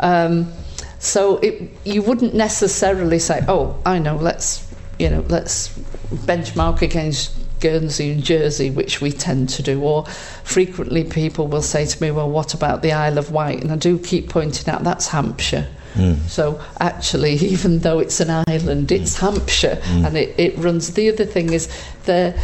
[0.00, 0.52] Um,
[0.98, 4.16] so it, you wouldn't necessarily say, "Oh, I know.
[4.16, 4.66] Let's,
[4.98, 5.78] you know, let's
[6.10, 10.04] benchmark against Guernsey and Jersey, which we tend to do." Or
[10.44, 13.76] frequently, people will say to me, "Well, what about the Isle of Wight?" And I
[13.76, 15.68] do keep pointing out that's Hampshire.
[15.96, 16.14] Hmm.
[16.28, 19.26] So actually, even though it's an island, it's hmm.
[19.26, 20.04] Hampshire, hmm.
[20.04, 20.92] and it, it runs.
[20.92, 21.68] The other thing is
[22.04, 22.38] the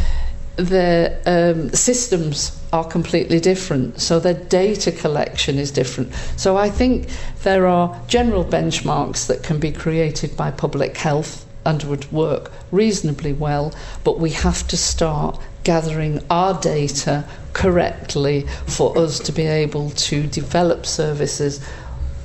[0.57, 6.13] the um, systems are completely different, so their data collection is different.
[6.37, 7.09] So I think
[7.43, 13.33] there are general benchmarks that can be created by public health and would work reasonably
[13.33, 13.73] well,
[14.05, 20.27] but we have to start gathering our data correctly for us to be able to
[20.27, 21.61] develop services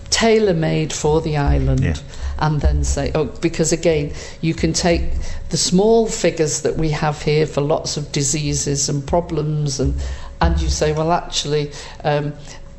[0.09, 1.81] tailor made for the island.
[1.83, 1.95] Yeah.
[2.39, 5.01] And then say, oh, because again, you can take
[5.49, 9.95] the small figures that we have here for lots of diseases and problems, and
[10.39, 11.71] and you say, well, actually,
[12.03, 12.33] um,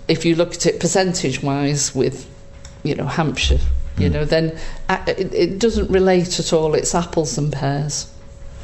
[0.07, 2.29] if you look at it percentage wise with,
[2.85, 3.59] you know, Hampshire,
[3.99, 4.59] you know, then
[4.89, 6.75] uh, it, it doesn't relate at all.
[6.75, 8.13] It's apples and pears.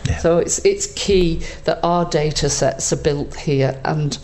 [0.07, 0.19] Yeah.
[0.19, 4.19] So it's it's key that our data sets are built here and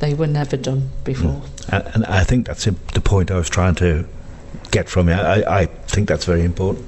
[0.00, 1.42] they were never done before.
[1.70, 4.06] And, and I think that's the the point I was trying to
[4.70, 5.14] get from you.
[5.14, 6.86] I, I think that's very important.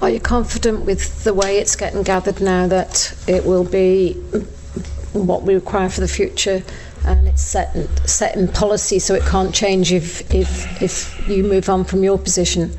[0.00, 4.12] Are you confident with the way it's getting gathered now that it will be
[5.12, 6.62] what we require for the future
[7.04, 11.42] and it's set in, set in policy so it can't change if, if, if you
[11.44, 12.72] move on from your position?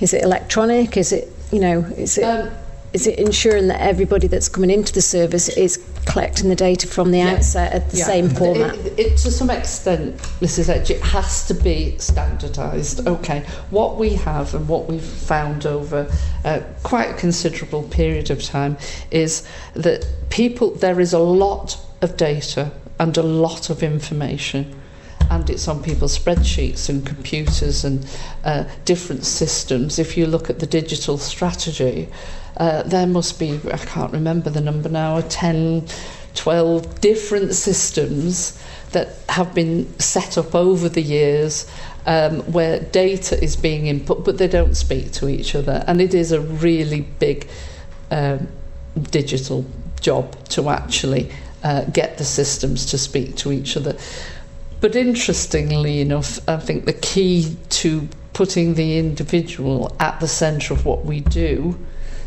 [0.00, 0.96] Is it electronic?
[0.96, 2.50] Is it, you know, is it, Um,
[2.92, 7.10] is it ensuring that everybody that's coming into the service is collecting the data from
[7.10, 7.32] the Yeah.
[7.32, 8.06] outset at the Yeah.
[8.06, 8.74] same format?
[8.76, 10.68] It, it, to some extent, Mrs.
[10.68, 13.06] Edge, it has to be standardised.
[13.06, 16.06] Okay, what we have and what we've found over
[16.44, 18.76] uh, quite a considerable period of time
[19.10, 19.42] is
[19.74, 24.80] that people, there is a lot of data and a lot of information.
[25.30, 28.06] And it's on people's spreadsheets and computers and
[28.44, 29.98] uh, different systems.
[29.98, 32.08] If you look at the digital strategy,
[32.58, 35.86] uh, there must be, I can't remember the number now, 10,
[36.34, 41.70] 12 different systems that have been set up over the years
[42.06, 45.84] um, where data is being input, but they don't speak to each other.
[45.86, 47.48] And it is a really big
[48.10, 48.46] um,
[49.10, 49.64] digital
[50.00, 51.32] job to actually
[51.64, 53.96] uh, get the systems to speak to each other.
[54.80, 60.84] But interestingly enough, I think the key to putting the individual at the centre of
[60.84, 61.78] what we do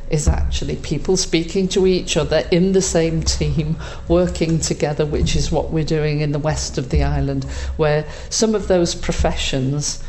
[0.09, 3.75] is actually people speaking to each other in the same team,
[4.07, 7.43] working together, which is what we're doing in the west of the island,
[7.75, 10.01] where some of those professions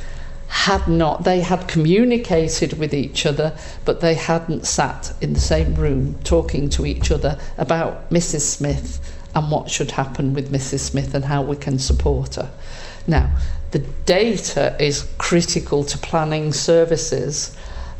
[0.46, 5.74] had not, they had communicated with each other, but they hadn't sat in the same
[5.74, 8.40] room talking to each other about Mrs.
[8.40, 10.80] Smith and what should happen with Mrs.
[10.80, 12.50] Smith and how we can support her.
[13.06, 13.30] Now,
[13.70, 17.56] the data is critical to planning services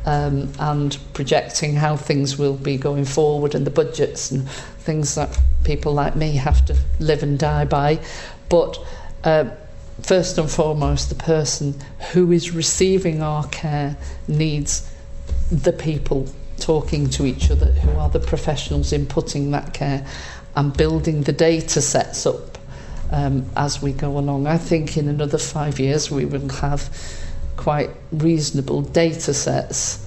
[0.07, 5.39] um, and projecting how things will be going forward and the budgets and things that
[5.65, 8.01] people like me have to live and die by.
[8.49, 8.79] But
[9.25, 9.51] uh,
[10.03, 11.75] first and foremost, the person
[12.13, 14.91] who is receiving our care needs
[15.51, 16.27] the people
[16.59, 20.05] talking to each other who are the professionals inputting that care
[20.59, 22.59] and building the data sets up
[23.13, 24.49] um, as we go along.
[24.49, 26.91] I think in another five years we will have
[27.57, 30.05] quite reasonable data sets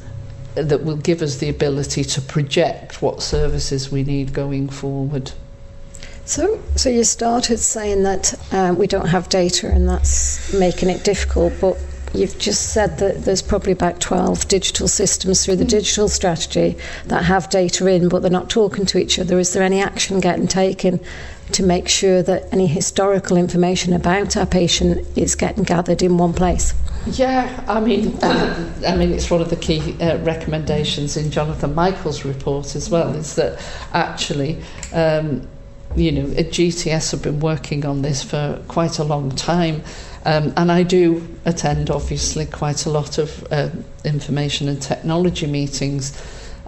[0.56, 5.32] that will give us the ability to project what services we need going forward.
[6.26, 11.06] So, so you started saying that um, we don't have data and that's making it
[11.06, 11.78] difficult, but
[12.14, 17.24] you've just said that there's probably about 12 digital systems through the digital strategy that
[17.24, 19.40] have data in, but they're not talking to each other.
[19.40, 21.00] Is there any action getting taken
[21.54, 26.34] to make sure that any historical information about our patient is getting gathered in one
[26.34, 26.74] place?
[27.08, 32.26] Yeah, I mean, I mean, it's one of the key uh, recommendations in Jonathan Michael's
[32.26, 33.14] report as well.
[33.16, 33.60] Is that
[33.94, 34.62] actually,
[34.94, 35.48] um,
[35.96, 39.84] you know, at GTS have been working on this for quite a long time,
[40.26, 43.70] um, and I do attend obviously quite a lot of uh,
[44.04, 46.22] information and technology meetings.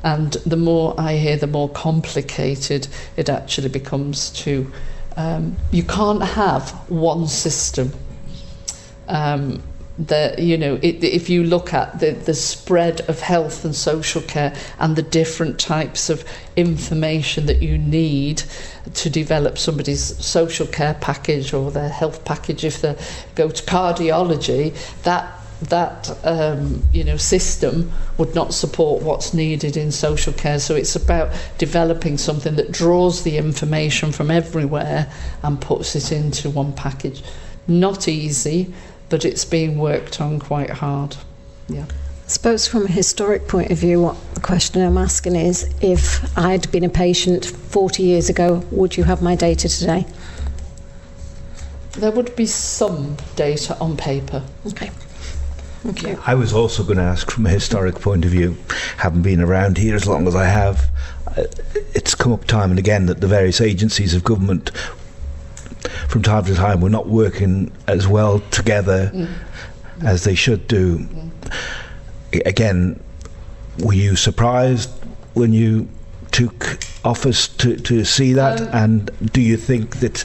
[0.04, 4.32] And the more I hear, the more complicated it actually becomes.
[4.32, 4.70] To
[5.16, 7.94] um, you can't have one system
[9.08, 9.62] um,
[9.98, 14.22] the you know it, if you look at the the spread of health and social
[14.22, 16.26] care and the different types of
[16.56, 18.42] information that you need
[18.96, 22.98] to develop somebody's social care package or their health package if they
[23.36, 29.92] go to cardiology that that um, you know system would not support what's needed in
[29.92, 30.60] social care.
[30.60, 35.12] So it's about developing something that draws the information from everywhere
[35.42, 37.24] and puts it into one package.
[37.68, 38.74] Not easy
[39.10, 41.16] but it's being worked on quite hard.
[41.68, 41.86] Yeah.
[41.86, 46.38] I suppose from a historic point of view, what the question I'm asking is if
[46.38, 50.06] I'd been a patient 40 years ago, would you have my data today?
[51.92, 54.42] There would be some data on paper.
[54.68, 54.90] Okay.
[55.84, 56.20] Thank you.
[56.26, 58.58] I was also going to ask from a historic point of view,
[58.98, 60.90] having been around here as long as I have,
[61.28, 61.44] uh,
[61.94, 64.72] it's come up time and again that the various agencies of government
[66.08, 69.28] from time to time were not working as well together
[70.04, 71.06] as they should do.
[72.34, 73.00] A- Again,
[73.80, 74.90] were you surprised
[75.34, 75.88] when you
[76.32, 78.62] took office to, to see that?
[78.62, 80.20] Um, and do you think that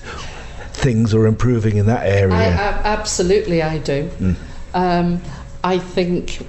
[0.72, 2.34] things are improving in that area?
[2.34, 4.10] I, I, absolutely, I do.
[4.74, 5.20] Um,
[5.64, 6.46] I think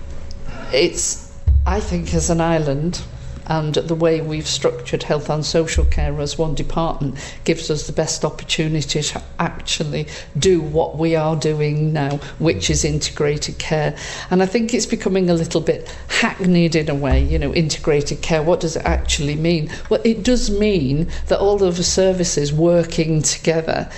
[0.74, 1.28] it's.
[1.66, 3.02] I think as an island,
[3.50, 7.94] and the way we've structured health and social care as one department gives us the
[7.94, 13.98] best opportunity to actually do what we are doing now, which is integrated care.
[14.30, 17.24] And I think it's becoming a little bit hackneyed in a way.
[17.24, 18.44] You know, integrated care.
[18.44, 19.72] What does it actually mean?
[19.90, 23.90] Well, it does mean that all of the services working together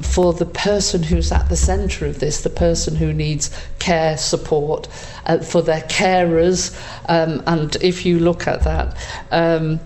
[0.00, 4.88] for the person who's at the centre of this, the person who needs care support,
[5.26, 6.76] uh, for their carers.
[7.08, 8.91] Um, and if you look at that,
[9.30, 9.80] um,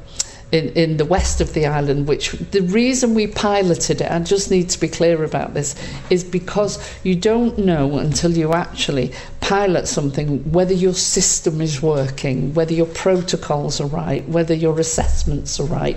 [0.52, 4.50] in, in the west of the island, which the reason we piloted it, I just
[4.50, 5.74] need to be clear about this,
[6.08, 12.54] is because you don't know until you actually pilot something whether your system is working,
[12.54, 15.96] whether your protocols are right, whether your assessments are right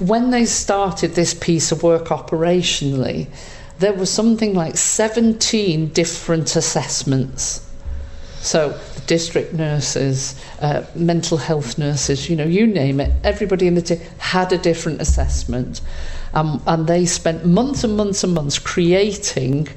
[0.00, 3.28] when they started this piece of work operationally,
[3.78, 7.66] there was something like 17 different assessments.
[8.40, 13.82] So, district nurses, uh, mental health nurses, you know, you name it, everybody in the
[13.82, 15.80] team had a different assessment.
[16.34, 19.68] Um, and they spent months and months and months creating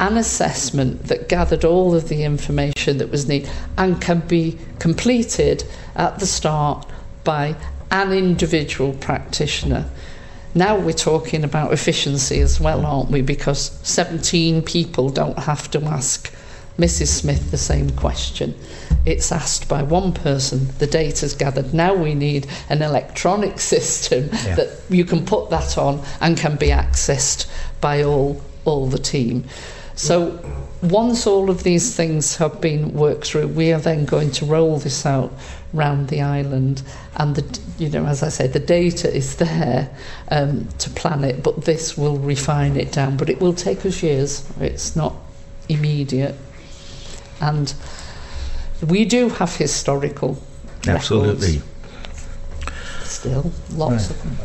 [0.00, 3.48] an assessment that gathered all of the information that was needed
[3.78, 6.86] and can be completed at the start
[7.24, 7.54] by
[7.90, 9.88] an individual practitioner.
[10.54, 13.22] Now we're talking about efficiency as well, aren't we?
[13.22, 16.32] Because 17 people don't have to ask
[16.78, 17.08] Mrs.
[17.08, 18.54] Smith the same question.
[19.04, 21.74] It's asked by one person, the data's gathered.
[21.74, 24.54] Now we need an electronic system Yeah.
[24.56, 27.46] that you can put that on and can be accessed
[27.80, 29.44] by all, all the team.
[29.94, 30.38] So
[30.82, 34.78] once all of these things have been worked through, we are then going to roll
[34.78, 35.32] this out
[35.74, 36.82] round the island.
[37.16, 39.90] And the, you know, as I said, the data is there
[40.30, 43.16] um, to plan it, but this will refine it down.
[43.16, 44.48] But it will take us years.
[44.60, 45.14] It's not
[45.68, 46.34] immediate.
[47.42, 47.74] And
[48.88, 50.42] we do have historical
[50.86, 51.58] Absolutely.
[51.58, 51.72] records
[53.22, 54.36] still, lots of them.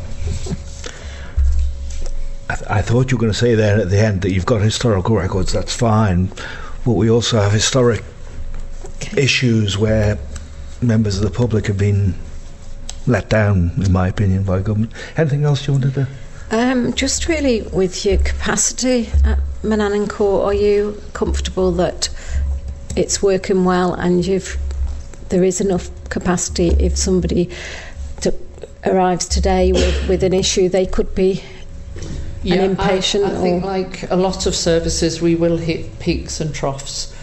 [2.50, 4.46] I, th- I thought you were going to say there at the end that you've
[4.46, 5.52] got historical records.
[5.52, 6.30] That's fine,
[6.86, 8.04] but we also have historic
[9.16, 10.18] issues where
[10.82, 12.14] members of the public have been
[13.08, 14.92] let down, in my opinion, by government.
[15.18, 16.08] Anything else you wanted to?
[16.52, 22.10] Um, just really with your capacity at Manannan Court, are you comfortable that
[22.98, 24.58] it's working well and you've
[25.30, 27.50] there is enough capacity if somebody
[28.22, 28.34] to,
[28.86, 31.44] arrives today with, with an issue they could be
[32.44, 36.54] an inpatient I, I think like a lot of services, we will hit peaks and
[36.54, 37.14] troughs.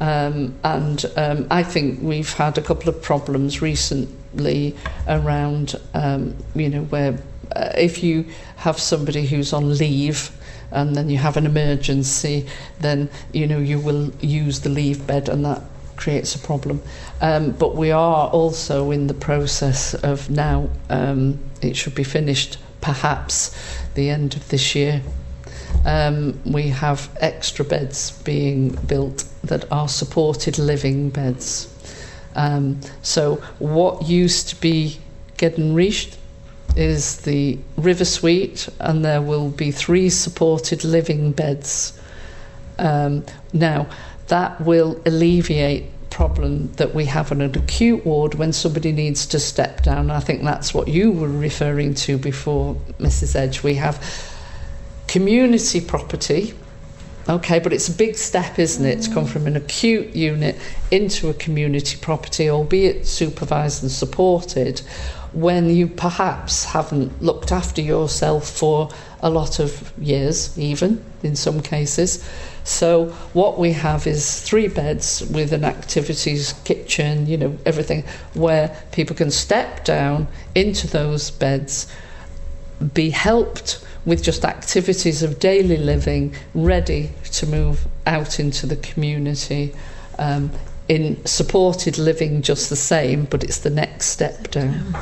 [0.00, 4.76] Um, and um, I think we've had a couple of problems recently
[5.08, 7.18] around, um, you know, where
[7.54, 10.30] uh, if you have somebody who's on leave
[10.76, 12.46] and then you have an emergency,
[12.78, 15.62] then, you know, you will use the leave bed and that
[15.96, 16.82] creates a problem.
[17.22, 22.58] Um, but we are also in the process of now, um, it should be finished
[22.82, 23.56] perhaps
[23.94, 25.00] the end of this year.
[25.86, 31.72] Um, we have extra beds being built that are supported living beds.
[32.34, 35.00] Um, so, what used to be
[35.38, 36.18] getting reached
[36.76, 41.98] is the river suite, and there will be three supported living beds.
[42.78, 43.86] Um, now,
[44.28, 49.38] that will alleviate problem that we have in an acute ward when somebody needs to
[49.38, 50.10] step down.
[50.10, 53.36] I think that's what you were referring to before, Mrs.
[53.36, 53.62] Edge.
[53.62, 54.02] We have
[55.06, 56.54] community property.
[57.28, 60.56] Okay, but it's a big step, isn't it, to come from an acute unit
[60.90, 64.80] into a community property, albeit supervised and supported,
[65.36, 68.88] when you perhaps haven't looked after yourself for
[69.20, 72.26] a lot of years, even in some cases.
[72.64, 78.74] So, what we have is three beds with an activities kitchen, you know, everything, where
[78.92, 81.86] people can step down into those beds
[82.94, 89.74] be helped with just activities of daily living, ready to move out into the community.
[90.18, 90.50] Um,
[90.88, 94.94] in supported living, just the same, but it's the next step down.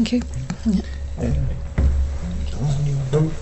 [0.00, 0.82] Okay, thank you.
[3.12, 3.32] Um,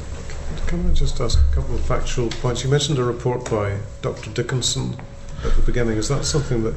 [0.66, 2.64] can I just ask a couple of factual points?
[2.64, 4.30] You mentioned a report by Dr.
[4.30, 4.96] Dickinson
[5.44, 5.98] at the beginning.
[5.98, 6.74] Is that something that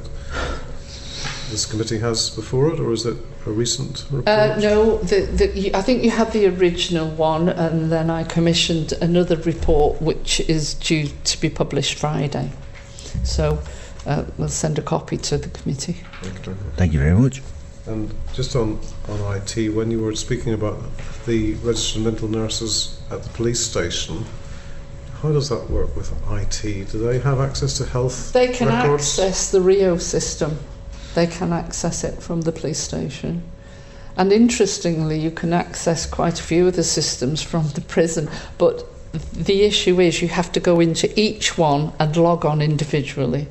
[1.49, 4.27] this committee has before it, or is it a recent report?
[4.27, 8.93] Uh, no, the, the, I think you had the original one, and then I commissioned
[8.93, 12.51] another report which is due to be published Friday.
[13.23, 13.61] So
[14.05, 15.97] uh, we'll send a copy to the committee.
[16.75, 17.41] Thank you very much.
[17.85, 18.27] Thank you very much.
[18.27, 18.79] And just on,
[19.09, 20.79] on IT, when you were speaking about
[21.25, 24.25] the registered mental nurses at the police station,
[25.21, 26.91] how does that work with IT?
[26.91, 29.19] Do they have access to health They can records?
[29.19, 30.57] access the Rio system.
[31.15, 33.43] They can access it from the police station.
[34.17, 38.85] And interestingly, you can access quite a few of the systems from the prison, but
[39.33, 43.47] the issue is you have to go into each one and log on individually.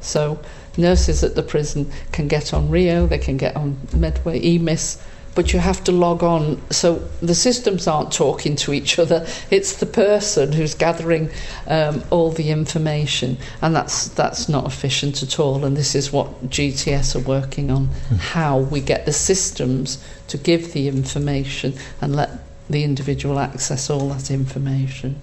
[0.00, 0.40] So
[0.76, 4.98] nurses at the prison can get on Rio, they can get on Medway, EMIS,
[5.34, 6.60] but you have to log on.
[6.70, 9.26] So the systems aren't talking to each other.
[9.50, 11.30] It's the person who's gathering
[11.66, 15.64] um, all the information, and that's that's not efficient at all.
[15.64, 20.72] And this is what GTS are working on: how we get the systems to give
[20.72, 22.30] the information and let
[22.68, 25.20] the individual access all that information.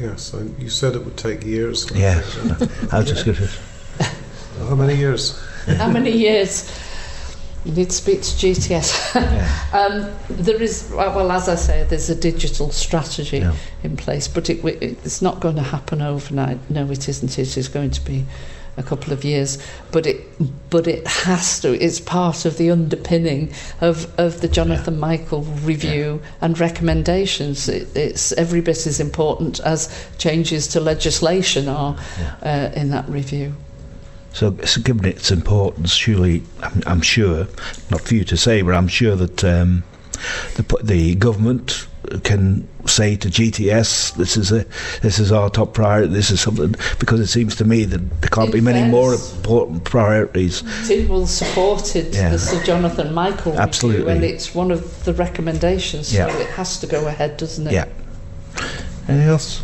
[0.00, 1.90] Yes, and you said it would take years.
[1.92, 2.36] Yes.
[2.92, 3.48] I was just going to.
[4.58, 5.38] How many years?
[5.66, 6.70] How many years?
[7.64, 9.14] You need to speak to GTS.
[9.74, 13.54] um, there is, well, well, as I say, there's a digital strategy Yeah.
[13.82, 16.58] in place, but it, it, it's not going to happen overnight.
[16.70, 17.38] No, it isn't.
[17.38, 18.24] It is going to be
[18.78, 19.58] a couple of years,
[19.90, 20.24] but it,
[20.70, 21.74] but it has to.
[21.84, 27.68] It's part of the underpinning of, of the Jonathan Michael review and recommendations.
[27.68, 31.98] It, it's every bit as important as changes to legislation are
[32.42, 33.54] uh, in that review.
[34.32, 37.46] So, so given its importance, surely, I'm, I'm sure,
[37.90, 39.82] not for you to say, but I'm sure that um,
[40.54, 41.86] the, the government
[42.24, 44.64] can say to GTS, "This is a,
[45.02, 46.12] this is our top priority.
[46.12, 49.84] This is something." Because it seems to me that there can't be many more important
[49.84, 50.62] priorities.
[50.62, 52.30] Tynwald supported Yeah.
[52.30, 54.12] the Sir Jonathan Michael review, Absolutely.
[54.12, 56.28] and it's one of the recommendations, Yeah.
[56.30, 57.72] so it has to go ahead, doesn't it?
[57.72, 57.86] Yeah.
[59.08, 59.62] Anything else?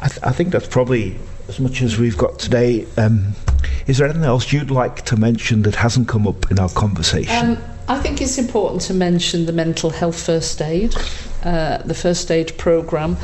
[0.00, 1.18] I, th- I think that's probably
[1.48, 2.86] as much as we've got today.
[2.96, 3.34] Um,
[3.90, 7.34] is there anything else you'd like to mention that hasn't come up in our conversation?
[7.34, 10.94] Um, I think it's important to mention the mental health first aid,
[11.42, 13.16] uh, the first aid programme.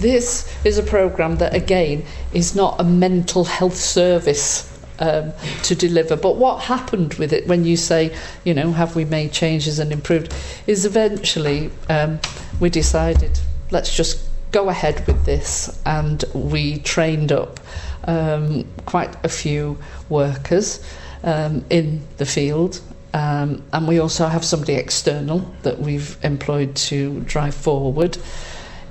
[0.00, 2.02] This is a programme that, again,
[2.32, 6.16] is not a mental health service um, to deliver.
[6.16, 9.92] But what happened with it when you say, you know, have we made changes and
[9.92, 10.34] improved,
[10.66, 12.20] is eventually um,
[12.58, 13.38] we decided,
[13.70, 15.78] let's just go ahead with this.
[15.84, 17.60] And we trained up
[18.06, 19.78] um, quite a few
[20.08, 20.84] workers
[21.24, 22.80] um, in the field.
[23.14, 28.18] Um, and we also have somebody external that we've employed to drive forward.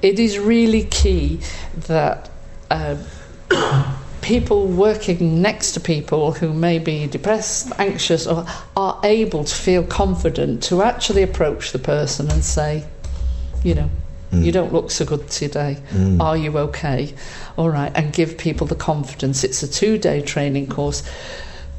[0.01, 1.39] It is really key
[1.87, 2.29] that
[2.71, 2.97] uh,
[4.21, 8.45] people working next to people who may be depressed, anxious, or
[8.75, 12.83] are able to feel confident to actually approach the person and say,
[13.63, 13.89] you know,
[14.31, 15.77] you don't look so good today.
[16.19, 17.13] Are you okay?
[17.57, 19.43] All right, and give people the confidence.
[19.43, 21.03] It's a two day training course.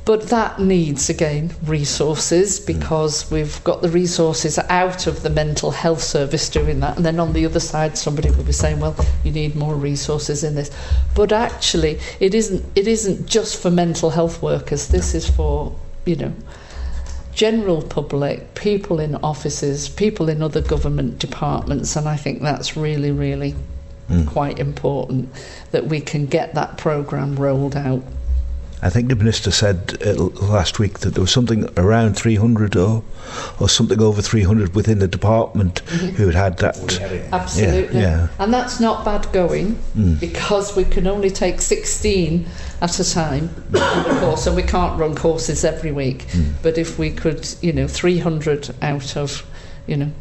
[0.06, 2.66] But that needs, again, resources mm.
[2.66, 6.96] because we've got the resources out of the mental health service doing that.
[6.96, 10.44] And then on the other side, somebody will be saying, well, you need more resources
[10.44, 10.70] in this.
[11.16, 14.86] But actually, it isn't, it isn't just for mental health workers.
[14.86, 16.32] This is for, you know,
[17.32, 21.96] general public, people in offices, people in other government departments.
[21.96, 23.56] And I think that's really, really
[24.08, 24.26] Mm.
[24.28, 25.28] quite important
[25.72, 28.02] that we can get that programme rolled out.
[28.82, 33.02] I think the minister said uh, last week that there was something around 300 or
[33.58, 36.08] or something over 300 within the department mm-hmm.
[36.16, 36.76] who had had that.
[37.32, 38.00] Absolutely.
[38.00, 38.28] Yeah, yeah.
[38.38, 40.20] And that's not bad going mm.
[40.20, 42.46] because we can only take 16
[42.82, 46.26] at a time on a course and we can't run courses every week.
[46.28, 46.52] Mm.
[46.62, 49.44] But if we could, you know, 300 out of,
[49.86, 50.12] you know,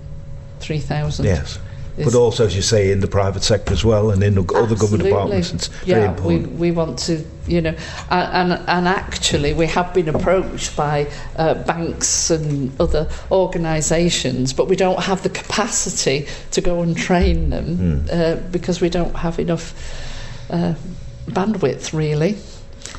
[0.59, 1.25] 3,000.
[1.25, 1.59] Yes.
[1.97, 4.75] But also, as you say, in the private sector as well, and in the other
[4.75, 6.51] government departments, it's yeah, very important.
[6.51, 7.75] We, we want to, you know,
[8.09, 14.67] and, and, and actually we have been approached by uh, banks and other organisations, but
[14.67, 18.07] we don't have the capacity to go and train them Hmm.
[18.11, 19.73] uh, because we don't have enough
[20.49, 20.73] uh,
[21.27, 22.37] bandwidth, really.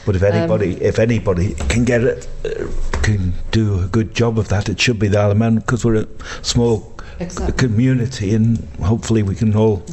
[0.07, 2.67] But if Um, anybody, if anybody can get it, uh,
[3.03, 5.85] can do a good job of that, it should be the Isle of Man because
[5.85, 6.07] we're a
[6.43, 7.57] small Exactly.
[7.69, 9.85] community, and hopefully we can all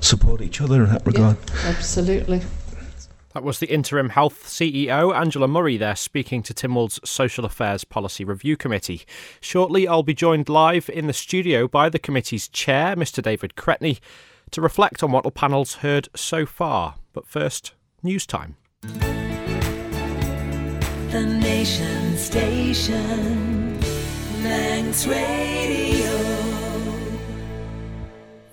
[0.00, 1.36] support each other in that Yeah, regard.
[1.64, 2.42] absolutely.
[3.34, 8.24] That was the interim health CEO, Angela Murray, there speaking to Tynwald's Social Affairs Policy
[8.24, 9.02] Review Committee.
[9.42, 13.22] Shortly, I'll be joined live in the studio by the committee's chair, Mr.
[13.22, 13.98] David Cretney,
[14.52, 16.94] to reflect on what the panel's heard so far.
[17.12, 17.72] But first,
[18.02, 18.56] news time.
[21.10, 23.78] the nation station.
[24.42, 26.15] Manx Radio.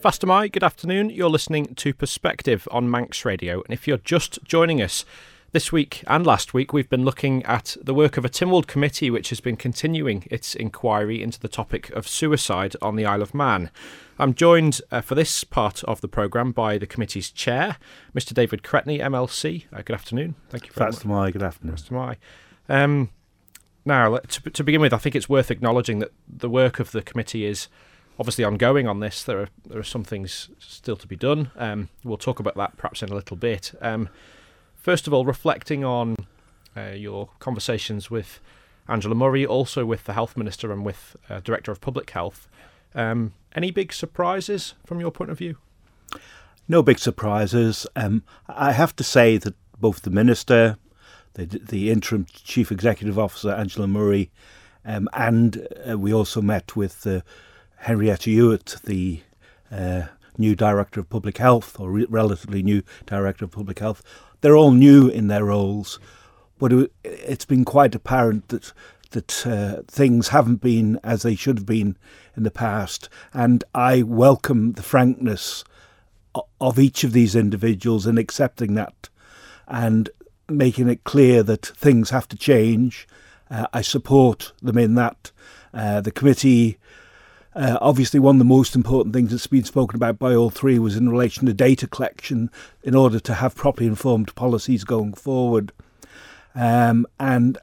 [0.04, 1.10] Fastyr mie, good afternoon.
[1.10, 3.62] You're listening to Perspective on Manx Radio.
[3.62, 5.06] And if you're just joining us,
[5.54, 9.10] this week and last week, we've been looking at the work of a Tynwald committee
[9.10, 13.34] which has been continuing its inquiry into the topic of suicide on the Isle of
[13.34, 13.72] Man.
[14.20, 17.78] I'm joined uh, for this part of the programme by the committee's chair,
[18.14, 18.34] Mr.
[18.34, 19.68] David Cretney, MLC.
[19.72, 20.36] Uh, good afternoon.
[20.50, 21.78] Thank you very Fastyr mie, good afternoon.
[21.78, 22.18] Fastyr mie.
[22.68, 23.10] Um,
[23.86, 27.02] now, to, to begin with, I think it's worth acknowledging that the work of the
[27.02, 27.70] committee is
[28.20, 29.24] obviously ongoing on this.
[29.24, 31.52] There are there are some things still to be done.
[31.58, 33.74] Um, we'll talk about that perhaps in a little bit.
[33.82, 34.10] Um,
[34.76, 36.16] first of all, reflecting on
[36.76, 38.40] uh, your conversations with
[38.88, 42.48] Angela Murray, also with the Health Minister and with uh, Director of Public Health.
[42.96, 45.58] Um, any big surprises from your point of view?
[46.68, 47.88] No big surprises.
[47.96, 50.78] Um, I have to say that both the Minister,
[51.34, 54.32] the, the interim Chief Executive Officer, Angela Murray,
[54.86, 57.22] um, and uh, we also met with uh,
[57.84, 59.22] Henrietta Ewart, the
[59.70, 60.04] uh,
[60.38, 64.02] new Director of Public Health, or re- relatively new Director of Public Health.
[64.40, 66.00] They're all new in their roles,
[66.58, 68.72] but it, it's been quite apparent that
[69.12, 71.96] that uh, things haven't been as they should have been
[72.36, 73.10] in the past.
[73.32, 75.64] And I welcome the frankness
[76.60, 79.10] of each of these individuals in accepting that
[79.68, 80.10] and
[80.50, 83.08] making it clear that things have to change.
[83.52, 85.32] Uh, I support them in that.
[85.74, 86.80] Uh, the committee
[87.56, 90.80] uh, obviously, one of the most important things that's been spoken about by all three
[90.80, 92.50] was in relation to data collection
[92.84, 95.72] in order to have properly informed policies going forward.
[96.56, 97.58] Um, and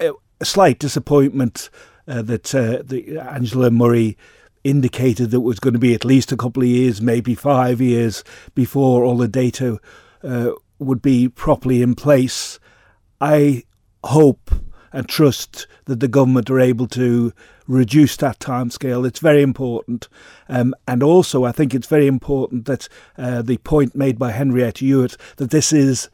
[0.00, 0.12] a
[0.42, 1.70] slight disappointment
[2.06, 4.16] uh, that uh, the Angela Murray
[4.62, 7.80] indicated that it was going to be at least a couple of years, maybe five
[7.80, 9.78] years, before all the data
[10.22, 12.58] uh, would be properly in place.
[13.20, 13.64] I
[14.02, 14.50] hope
[14.92, 17.32] and trust that the government are able to
[17.66, 19.06] reduce that timescale.
[19.06, 20.08] It's very important.
[20.48, 24.84] Um, and also, I think it's very important that uh, the point made by Henrietta
[24.84, 26.08] Ewart that this is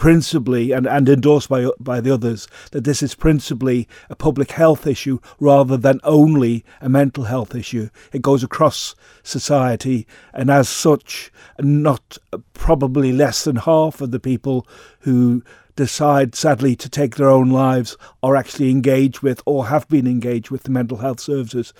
[0.00, 4.86] principally and, and endorsed by by the others that this is principally a public health
[4.86, 7.90] issue rather than only a mental health issue.
[8.10, 12.16] It goes across society, and as such, not
[12.54, 14.66] probably less than half of the people
[15.00, 15.42] who
[15.80, 20.50] decide sadly to take their own lives are actually engaged with or have been engaged
[20.50, 21.72] with the mental health services.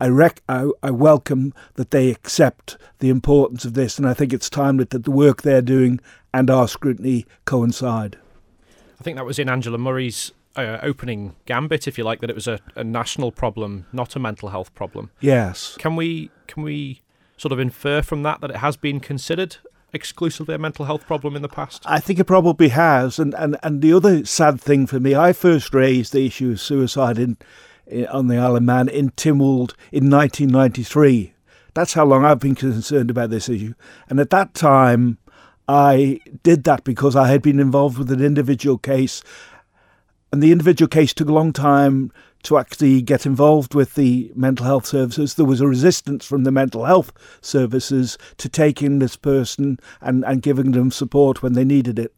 [0.00, 4.32] I, rec- I, I welcome that they accept the importance of this, and I think
[4.32, 6.00] it's time that, that the work they're doing
[6.34, 8.18] and our scrutiny coincide.
[8.98, 12.34] I think that was in Angela Murray's uh, opening gambit, if you like, that it
[12.34, 15.12] was a, a national problem, not a mental health problem.
[15.20, 15.76] Yes.
[15.78, 17.02] Can we can we
[17.36, 19.58] sort of infer from that that it has been considered
[19.92, 21.82] exclusively a mental health problem in the past?
[21.86, 23.18] I think it probably has.
[23.18, 26.60] And, and, and the other sad thing for me, I first raised the issue of
[26.60, 27.36] suicide in,
[27.86, 31.34] in on the Isle of Man in Tynwald in 1993.
[31.74, 33.74] That's how long I've been concerned about this issue.
[34.08, 35.18] And at that time,
[35.68, 39.22] I did that because I had been involved with an individual case.
[40.32, 42.12] And the individual case took a long time
[42.42, 45.34] to actually get involved with the mental health services.
[45.34, 50.42] There was a resistance from the mental health services to taking this person and, and
[50.42, 52.14] giving them support when they needed it.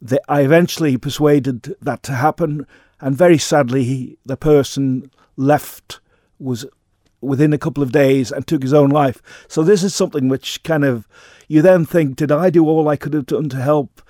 [0.00, 2.66] The, I eventually persuaded that to happen,
[3.00, 6.00] and very sadly, he, the person left
[6.38, 6.66] was
[7.20, 9.20] within a couple of days and took his own life.
[9.48, 11.08] So this is something which kind of
[11.48, 14.02] you then think, did I do all I could have done to help?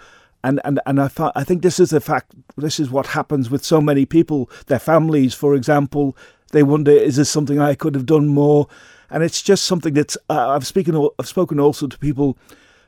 [0.42, 2.34] And and and I, I think this is the fact.
[2.56, 4.50] This is what happens with so many people.
[4.66, 6.16] Their families, for example,
[6.52, 8.68] they wonder, is this something I could have done more?
[9.10, 10.16] And it's just something that's.
[10.28, 11.08] Uh, I've spoken.
[11.18, 12.36] I've spoken also to people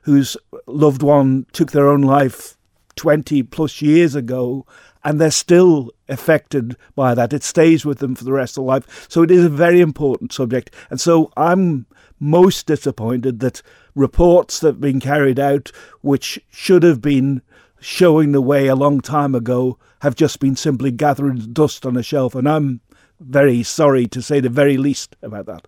[0.02, 0.36] whose
[0.66, 2.56] loved one took their own life
[2.96, 4.66] twenty plus years ago,
[5.02, 7.32] and they're still affected by that.
[7.32, 9.06] It stays with them for the rest of life.
[9.08, 10.74] So it is a very important subject.
[10.90, 11.86] And so I'm
[12.20, 13.62] most disappointed that
[13.94, 17.42] reports that have been carried out, which should have been
[17.80, 22.02] showing the way a long time ago, have just been simply gathering dust on a
[22.02, 22.34] shelf.
[22.34, 22.80] And I'm
[23.18, 25.66] very sorry to say the very least about that.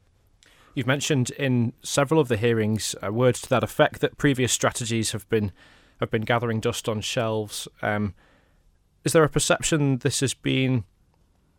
[0.75, 5.13] You've mentioned in several of the hearings uh, words to that effect that previous strategies
[5.13, 5.53] have been
[6.01, 7.69] have been gathering dust on shelves.
[7.81, 8.15] Um,
[9.05, 10.85] is there a perception this has been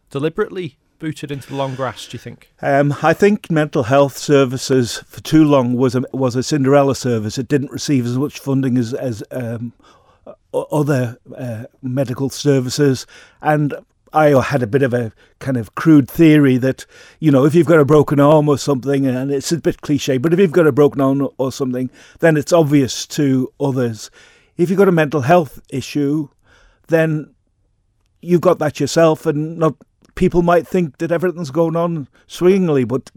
[0.09, 2.07] deliberately booted into the long grass?
[2.07, 2.49] Do you think?
[2.61, 7.37] Um, I think mental health services for too long was a was a Cinderella service.
[7.37, 9.73] It didn't receive as much funding as as um,
[10.53, 13.05] other uh, medical services,
[13.41, 13.75] and
[14.13, 16.85] I had a bit of a kind of crude theory that,
[17.19, 20.17] you know, if you've got a broken arm or something, and it's a bit cliche,
[20.17, 21.89] but if you've got a broken arm or something,
[22.19, 24.09] then it's obvious to others.
[24.55, 26.29] If you've got a mental health issue,
[26.87, 27.33] then
[28.21, 29.75] you've got that yourself, and not
[30.15, 33.11] people might think that everything's going on swingingly, but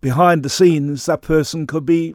[0.00, 2.14] behind the scenes, that person could be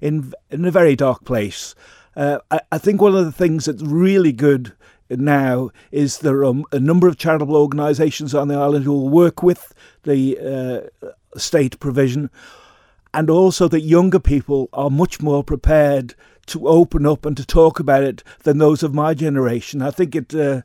[0.00, 1.74] in in a very dark place.
[2.16, 4.72] Uh, I, I think one of the things that's really good
[5.10, 9.42] now is there are a number of charitable organisations on the island who will work
[9.42, 9.74] with
[10.04, 12.30] the uh, state provision,
[13.12, 16.14] and also that younger people are much more prepared
[16.46, 19.82] to open up and to talk about it than those of my generation.
[19.82, 20.34] I think it.
[20.34, 20.62] Uh,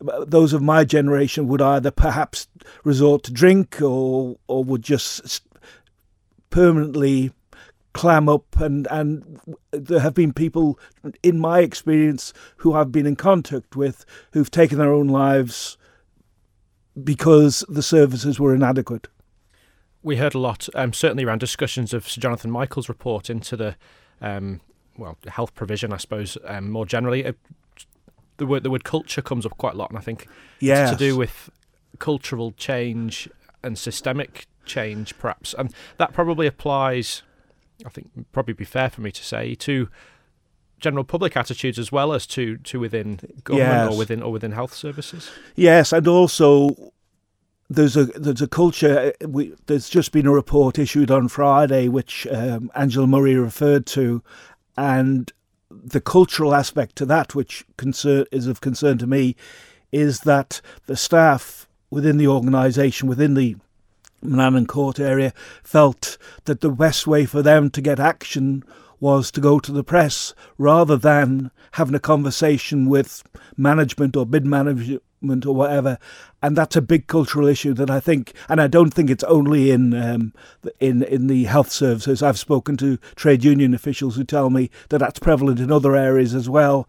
[0.00, 2.48] those of my generation would either perhaps
[2.84, 5.42] resort to drink or or would just
[6.50, 7.32] permanently
[7.92, 9.40] clam up and and
[9.70, 10.78] there have been people
[11.22, 15.78] in my experience who I've been in contact with who've taken their own lives
[17.02, 19.08] because the services were inadequate.
[20.02, 23.76] We heard a lot, um, certainly around discussions of Sir Jonathan Michael's report into the
[24.20, 24.60] um,
[24.96, 27.26] well health provision, I suppose, um, more generally.
[27.26, 27.32] Uh,
[28.38, 30.28] the word the word culture comes up quite a lot, and I think
[30.60, 30.90] yes.
[30.90, 31.50] it's to do with
[31.98, 33.28] cultural change
[33.62, 37.22] and systemic change, perhaps, and that probably applies
[37.84, 39.88] I think probably be fair for me to say to
[40.78, 43.94] general public attitudes as well as to to within government Yes.
[43.94, 45.30] or within or within health services.
[45.54, 46.92] Yes, and also
[47.68, 49.12] there's a there's a culture.
[49.26, 54.22] We, there's just been a report issued on Friday, which um, Angela Murray referred to,
[54.76, 55.32] and
[55.86, 59.36] the cultural aspect to that, which concern is of concern to me,
[59.92, 63.56] is that the staff within the organisation, within the
[64.24, 65.32] Manannan Court area,
[65.62, 68.64] felt that the best way for them to get action
[68.98, 73.22] was to go to the press rather than having a conversation with
[73.56, 75.00] management or bid mid
[75.46, 75.98] or whatever.
[76.42, 79.70] And that's a big cultural issue that I think, and I don't think it's only
[79.70, 80.32] in um,
[80.78, 82.22] in in the health services.
[82.22, 86.34] I've spoken to trade union officials who tell me that that's prevalent in other areas
[86.34, 86.88] as well.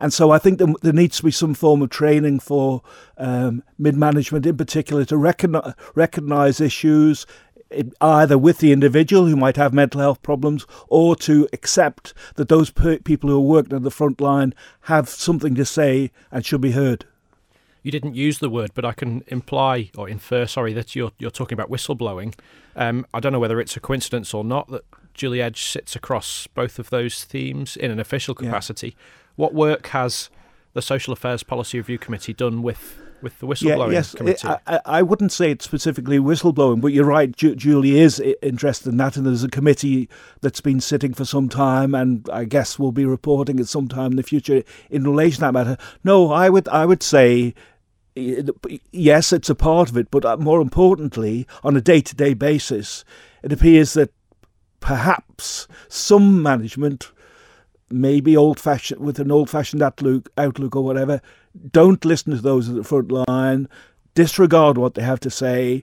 [0.00, 2.82] And so I think there, there needs to be some form of training for
[3.16, 7.26] um, mid management in particular to recognize, recognize issues
[7.70, 12.48] it- either with the individual who might have mental health problems or to accept that
[12.48, 16.44] those per- people who are working on the front line have something to say and
[16.44, 17.04] should be heard.
[17.82, 21.30] You didn't use the word, but I can imply or infer, sorry, that you're you're
[21.30, 22.34] talking about whistleblowing.
[22.76, 26.46] Um, I don't know whether it's a coincidence or not that Julie Edge sits across
[26.48, 28.46] both of those themes in an official Yeah.
[28.46, 28.96] capacity.
[29.36, 30.30] What work has
[30.74, 34.46] the Social Affairs Policy Review Committee done with with the whistleblowing yes, committee?
[34.48, 37.34] I, I- I wouldn't say it's specifically whistleblowing, but you're right.
[37.34, 40.08] Ju- Julie is interested in that, and there's a committee
[40.40, 44.12] that's been sitting for some time, and I guess we'll be reporting at some time
[44.12, 45.76] in the future in relation to that matter.
[46.04, 47.54] No, I would, I would say.
[48.90, 52.34] Yes, it's a part of it, but uh, more importantly, on a day to day
[52.34, 53.04] basis,
[53.44, 54.10] it appears that
[54.80, 57.12] perhaps some management,
[57.90, 61.20] maybe old fashioned, with an old fashioned outlook, outlook or whatever,
[61.72, 63.68] don't listen to those at the front line,
[64.14, 65.82] disregard what they have to say.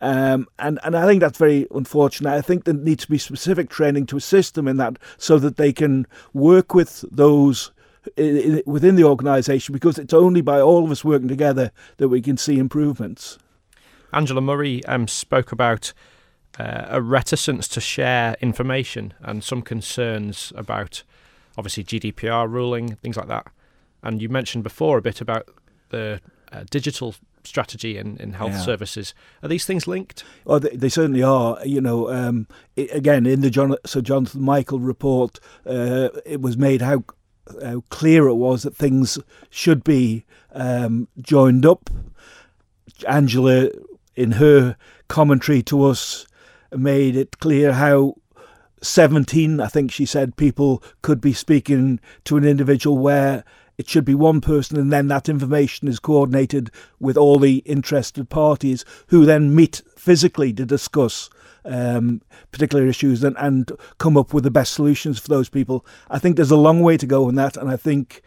[0.00, 2.30] Um, and, and I think that's very unfortunate.
[2.32, 5.56] I think there needs to be specific training to assist them in that so that
[5.56, 7.70] they can work with those
[8.18, 8.20] i-
[8.58, 12.20] i- within the organisation because it's only by all of us working together that we
[12.20, 13.38] can see improvements.
[14.12, 15.92] Angela Murray um, spoke about
[16.58, 21.02] uh, a reticence to share information and some concerns about
[21.58, 23.46] obviously GDPR ruling, things like that.
[24.06, 25.48] And you mentioned before a bit about
[25.90, 26.20] the
[26.52, 28.60] uh, digital strategy in, in health Yeah.
[28.60, 29.14] services.
[29.42, 30.22] Are these things linked?
[30.46, 31.58] Oh, they, they certainly are.
[31.64, 32.46] You know, um,
[32.78, 37.04] i again in the John, Sir Jonathan Michael report, uh, it was made how
[37.62, 39.18] how clear it was that things
[39.50, 41.90] should be um, joined up.
[43.06, 43.70] Angela,
[44.14, 44.76] in her
[45.08, 46.26] commentary to us,
[46.72, 48.14] made it clear how
[48.82, 53.44] 17, I think she said, people could be speaking to an individual where
[53.78, 58.28] it should be one person and then that information is coordinated with all the interested
[58.28, 61.28] parties who then meet physically to discuss
[61.66, 62.22] um,
[62.52, 65.84] particular issues and, and come up with the best solutions for those people.
[66.08, 68.22] I think there's a long way to go in that, and I think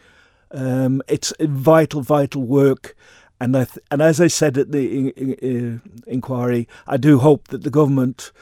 [0.52, 2.94] um, it's vital, vital work.
[3.40, 7.18] And I th- and as I said at the in, in, uh, inquiry, I do
[7.18, 8.32] hope that the government,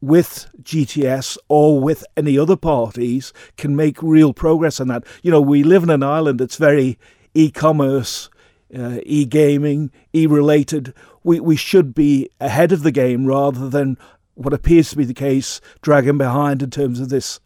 [0.00, 5.04] with GTS or with any other parties, can make real progress on that.
[5.22, 6.98] You know, we live in an island that's very
[7.34, 8.30] e-commerce,
[8.76, 10.94] uh, e-gaming, e-related.
[11.24, 13.96] We we should be ahead of the game rather than
[14.34, 17.40] what appears to be the case, dragging behind in terms of this.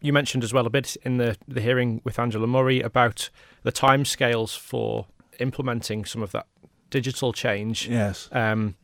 [0.00, 3.30] You mentioned as well a bit in the, the hearing with Angela Murray about
[3.62, 5.06] the timescales for
[5.40, 6.46] implementing some of that
[6.90, 7.88] digital change.
[7.88, 8.28] Yes.
[8.32, 8.76] Um,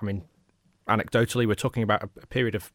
[0.00, 0.24] I mean,
[0.88, 2.72] anecdotally, we're talking about a, period of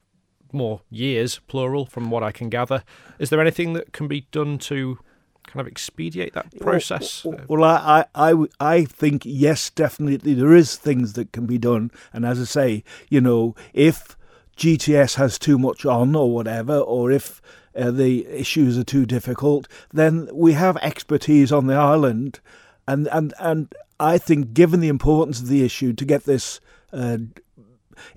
[0.51, 2.83] more years, plural, from what I can gather.
[3.19, 4.99] Is there anything that can be done to
[5.45, 7.25] kind of expedite that process?
[7.25, 11.57] Well, well I, I, I, I think yes, definitely there is things that can be
[11.57, 14.17] done, and as I say, you know, if
[14.57, 17.41] GTS has too much on or whatever, or if
[17.75, 22.39] uh, the issues are too difficult, then we have expertise on the island,
[22.87, 26.59] and and and I think, given the importance of the issue, to get this
[26.91, 27.17] uh,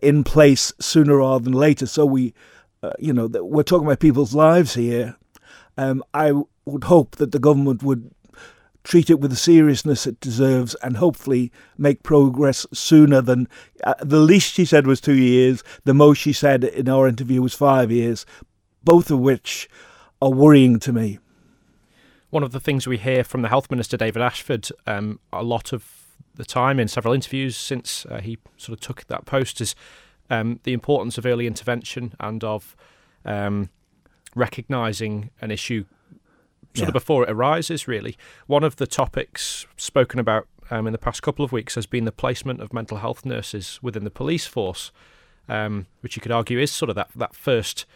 [0.00, 2.34] in place sooner rather than later, so we,
[2.82, 5.16] uh, you know, we're talking about people's lives here.
[5.76, 6.32] Um, I
[6.64, 8.10] would hope that the government would
[8.82, 13.48] treat it with the seriousness it deserves and hopefully make progress sooner than
[13.84, 17.42] uh, the least she said was two years the most she said in our interview
[17.42, 18.24] was five years
[18.82, 19.68] both of which
[20.22, 21.18] are worrying to me
[22.30, 25.72] one of the things we hear from the health minister david ashford um, a lot
[25.72, 25.99] of
[26.40, 29.74] the time in several interviews since uh, he sort of took that post is
[30.30, 32.74] um, the importance of early intervention and of
[33.24, 33.68] um,
[34.34, 35.84] recognizing an issue
[36.74, 36.88] sort yeah.
[36.88, 38.16] of before it arises, really.
[38.46, 42.04] One of the topics spoken about um, in the past couple of weeks has been
[42.04, 44.92] the placement of mental health nurses within the police force,
[45.48, 47.86] um, which you could argue is sort of that, that first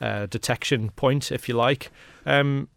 [0.00, 1.90] uh, detection point, if you like.
[2.26, 2.68] Um,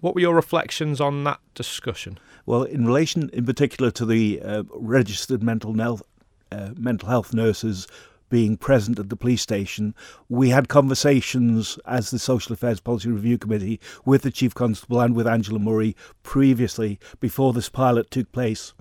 [0.00, 2.18] what were your reflections on that discussion?
[2.44, 6.02] Well, in relation in particular to the uh, registered mental health,
[6.50, 7.86] uh, mental health nurses
[8.28, 9.94] being present at the police station,
[10.28, 15.14] we had conversations as the Social Affairs Policy Review Committee with the Chief Constable and
[15.14, 18.72] with Angela Murray previously before this pilot took place.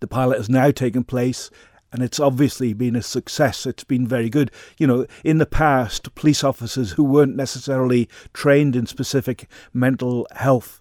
[0.00, 1.50] The pilot has now taken place
[1.92, 3.66] and it's obviously been a success.
[3.66, 4.50] It's been very good.
[4.78, 10.80] You know, in the past, police officers who weren't necessarily trained in specific mental health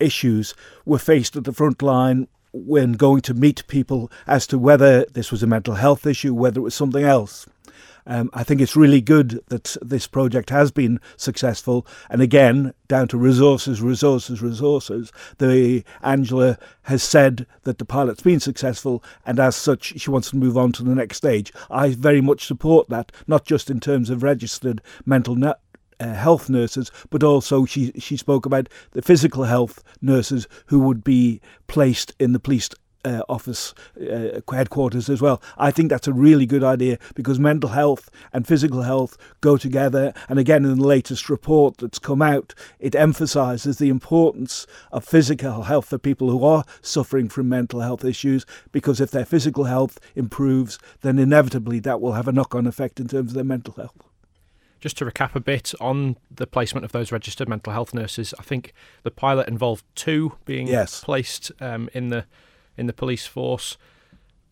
[0.00, 5.04] issues were faced at the front line when going to meet people as to whether
[5.06, 7.46] this was a mental health issue, whether it was something else.
[8.06, 11.86] Um, I think it's really good that this project has been successful.
[12.08, 15.12] And again, down to resources, resources, resources.
[15.38, 20.36] The Angela has said that the pilot's been successful, and as such, she wants to
[20.36, 21.52] move on to the next stage.
[21.68, 25.34] I very much support that, not just in terms of registered mental
[26.00, 31.02] uh, health nurses, but also she she spoke about the physical health nurses who would
[31.04, 32.68] be placed in the police
[33.06, 35.40] uh, office uh, headquarters as well.
[35.56, 40.12] I think that's a really good idea because mental health and physical health go together.
[40.28, 45.62] And again, in the latest report that's come out, it emphasises the importance of physical
[45.62, 49.98] health for people who are suffering from mental health issues because if their physical health
[50.16, 53.74] improves, then inevitably that will have a knock on effect in terms of their mental
[53.74, 54.15] health.
[54.86, 58.44] Just to recap a bit on the placement of those registered mental health nurses, I
[58.44, 58.72] think
[59.02, 61.00] the pilot involved two being yes.
[61.00, 62.24] placed um, in the
[62.76, 63.76] in the police force.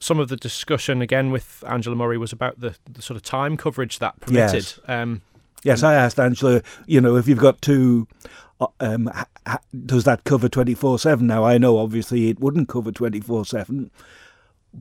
[0.00, 3.56] Some of the discussion again with Angela Murray was about the, the sort of time
[3.56, 4.54] coverage that permitted.
[4.64, 4.80] Yes.
[4.88, 5.22] Um,
[5.62, 8.08] yes, I asked Angela, you know, if you've got two,
[8.60, 9.08] uh, um,
[9.86, 11.24] does that cover 24 7?
[11.24, 13.88] Now, I know obviously it wouldn't cover 24 7,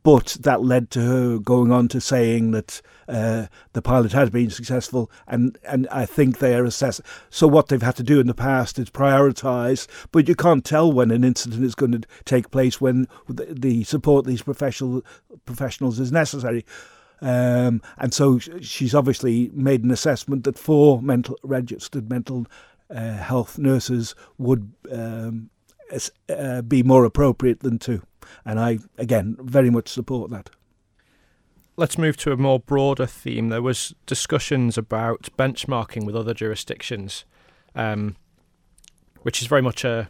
[0.01, 4.49] but that led to her going on to saying that uh, the pilot had been
[4.49, 6.99] successful, and, and I think they are assess.
[7.29, 10.91] So what they've had to do in the past is prioritise, but you can't tell
[10.91, 15.03] when an incident is going to take place when the support these professional
[15.45, 16.65] professionals is necessary.
[17.21, 22.47] Um, and so she's obviously made an assessment that four mental registered mental
[22.89, 25.49] uh, health nurses would um,
[26.29, 28.01] uh, be more appropriate than two.
[28.45, 30.49] And I, again, very much support that.
[31.75, 33.49] Let's move to a more broader theme.
[33.49, 37.25] There was discussions about benchmarking with other jurisdictions,
[37.75, 38.15] um,
[39.23, 40.09] which is very much a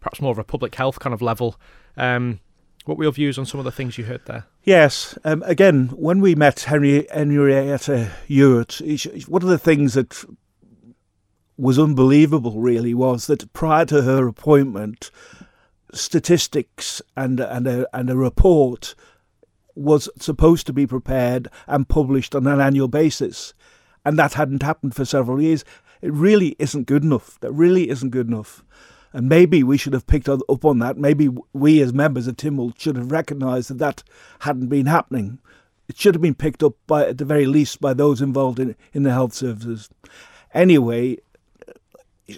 [0.00, 1.56] perhaps more of a public health kind of level.
[1.96, 2.40] Um,
[2.84, 4.46] what were your views on some of the things you heard there?
[4.64, 5.18] Yes.
[5.24, 8.80] Um, again, when we met Henry, Henrietta Ewart,
[9.28, 10.24] one of the things that
[11.60, 15.10] was unbelievable really was that prior to her appointment,
[15.92, 18.94] statistics and and a, and a report
[19.74, 23.54] was supposed to be prepared and published on an annual basis,
[24.04, 25.64] and that hadn't happened for several years.
[26.00, 27.38] It really isn't good enough.
[27.40, 28.64] That really isn't good enough.
[29.12, 30.96] And maybe we should have picked up on that.
[30.96, 34.02] Maybe we, as members of Tynwald, should have recognised that that
[34.40, 35.40] hadn't been happening.
[35.88, 38.76] It should have been picked up by, at the very least, by those involved in
[38.94, 39.90] in the health services.
[40.54, 41.18] Anyway,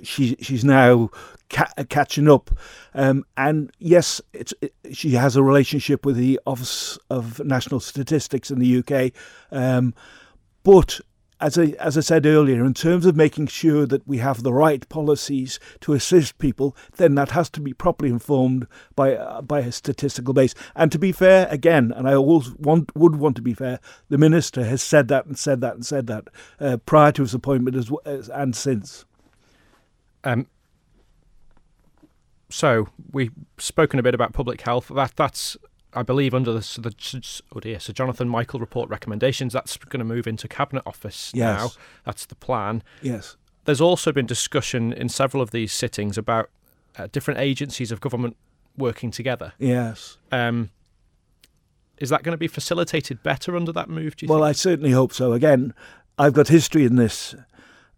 [0.03, 1.11] she she's now
[1.51, 2.51] ca- catching up.
[2.95, 4.53] Um, and yes, it,
[4.93, 9.13] she has a relationship with the Office of National Statistics in the UK.
[9.51, 9.95] Um,
[10.63, 11.01] but
[11.43, 14.53] as I, as I said earlier, in terms of making sure that we have the
[14.53, 19.59] right policies to assist people, then that has to be properly informed by uh, by
[19.59, 20.55] a statistical base.
[20.77, 24.19] And to be fair, again, and I always want would want to be fair, the
[24.19, 26.29] minister has said that and said that and said that
[26.61, 29.05] uh, prior to his appointment as, as and since.
[30.25, 30.47] Um,
[32.49, 34.91] so we've spoken a bit about public health.
[34.95, 35.57] That that's
[35.95, 39.53] I believe under the, the oh dear, Sir Jonathan Michael report recommendations.
[39.53, 41.61] That's going to move into cabinet office Yes.
[41.61, 41.71] now.
[42.05, 42.83] That's the plan.
[43.01, 43.37] Yes.
[43.65, 46.51] There's also been discussion in several of these sittings about
[46.97, 48.37] uh, different agencies of government
[48.77, 49.53] working together.
[49.59, 50.19] Yes.
[50.33, 50.71] Um,
[51.99, 54.15] is that going to be facilitated better under that move?
[54.25, 54.49] Well, think?
[54.49, 55.33] I certainly hope so.
[55.33, 55.73] Again,
[56.19, 57.35] I've got history in this.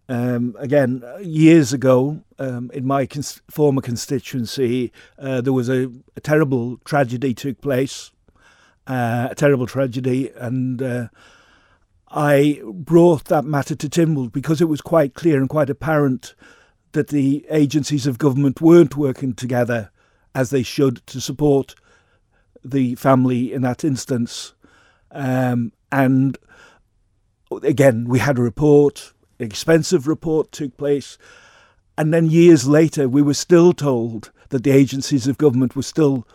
[0.08, 6.20] Um, again, years ago, um, in my cons- former constituency, uh, there was a, a
[6.20, 8.10] terrible tragedy took place,
[8.86, 11.08] uh, a terrible tragedy, and uh,
[12.10, 16.34] I brought that matter to Tynwald because it was quite clear and quite apparent
[16.92, 19.90] that the agencies of government weren't working together
[20.34, 21.74] as they should to support
[22.62, 24.52] the family in that instance.
[25.10, 26.36] Um, and
[27.62, 31.18] again, we had a report, expensive report took place.
[31.96, 36.26] And then years later, we were still told that the agencies of government were still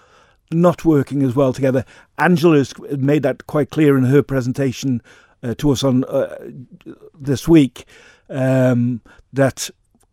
[0.51, 1.85] not working as well together.
[2.17, 5.01] Angela has made that quite clear in her presentation
[5.43, 6.35] uh, to us on uh,
[7.17, 7.85] this week
[8.29, 9.69] um, that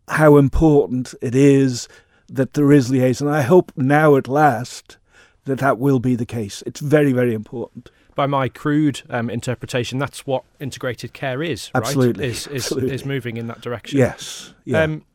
[0.07, 1.87] how important it is
[2.29, 3.27] that there is liaison.
[3.27, 4.97] I hope now at last
[5.45, 6.61] that that will be the case.
[6.65, 7.89] It's very, very important.
[8.17, 11.69] By my crude um, interpretation, that's what integrated care is.
[11.73, 11.83] Right?
[11.83, 12.95] Absolutely, is is, absolutely.
[12.95, 13.99] is moving in that direction.
[13.99, 14.53] Yes.
[14.65, 14.81] Yeah.
[14.83, 15.05] Um,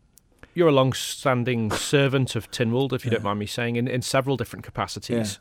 [0.54, 4.36] you're a long-standing servant of Tynwald, if you don't mind me saying, in, in several
[4.36, 5.40] different capacities.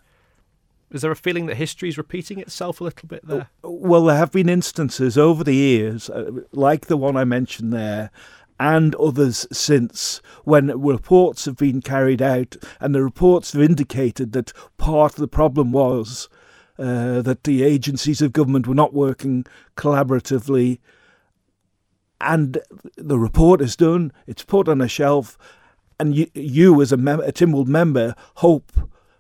[0.90, 3.50] Is there a feeling that history is repeating itself a little bit there?
[3.62, 8.10] Well, there have been instances over the years, uh, like the one I mentioned there,
[8.60, 14.52] and others since, when reports have been carried out, and the reports have indicated that
[14.78, 16.28] part of the problem was
[16.82, 19.46] uh, that the agencies of government were not working
[19.78, 20.80] collaboratively.
[22.20, 22.60] And
[22.96, 25.38] the report is done, it's put on a shelf,
[26.00, 28.72] and you, you as a, mem- a Tynwald member, hope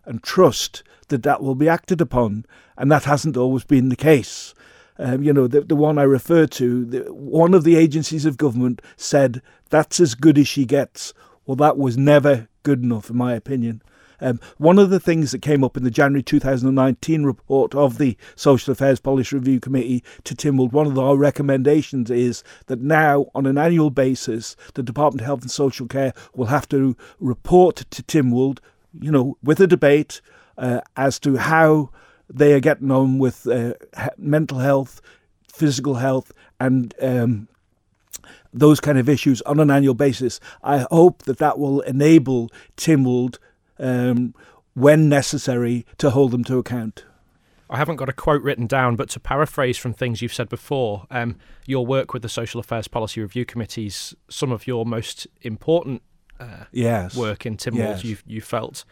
[0.06, 2.46] and trust that that will be acted upon,
[2.78, 4.54] and that hasn't always been the case.
[4.98, 8.38] Um, you know, the, the one I refer to, the, one of the agencies of
[8.38, 11.14] government said that's as good as she gets.
[11.46, 13.82] Well, that was never good enough, in my opinion.
[14.22, 18.16] Um, one of the things that came up in the January 2019 report of the
[18.36, 23.46] Social Affairs Policy Review Committee to Tynwald, one of our recommendations is that now, on
[23.46, 28.04] an annual basis, the Department of Health and Social Care will have to report to
[28.04, 28.60] Tynwald,
[29.00, 30.22] you know, with a debate
[30.58, 31.90] uh, as to how
[32.30, 33.74] they are getting on with uh,
[34.18, 35.02] mental health,
[35.48, 37.48] physical health, and um,
[38.54, 40.40] those kind of issues on an annual basis.
[40.64, 43.38] I hope that that will enable Tynwald,
[43.82, 44.34] um,
[44.74, 47.04] when necessary, to hold them to account.
[47.70, 51.06] I haven't got a quote written down, but to paraphrase from things you've said before,
[51.10, 56.02] um, your work with the Social Affairs Policy Review Committees, some of your most important
[56.40, 57.16] uh, Yes.
[57.16, 58.04] work in Tynwald, Yes.
[58.04, 58.84] you you felt.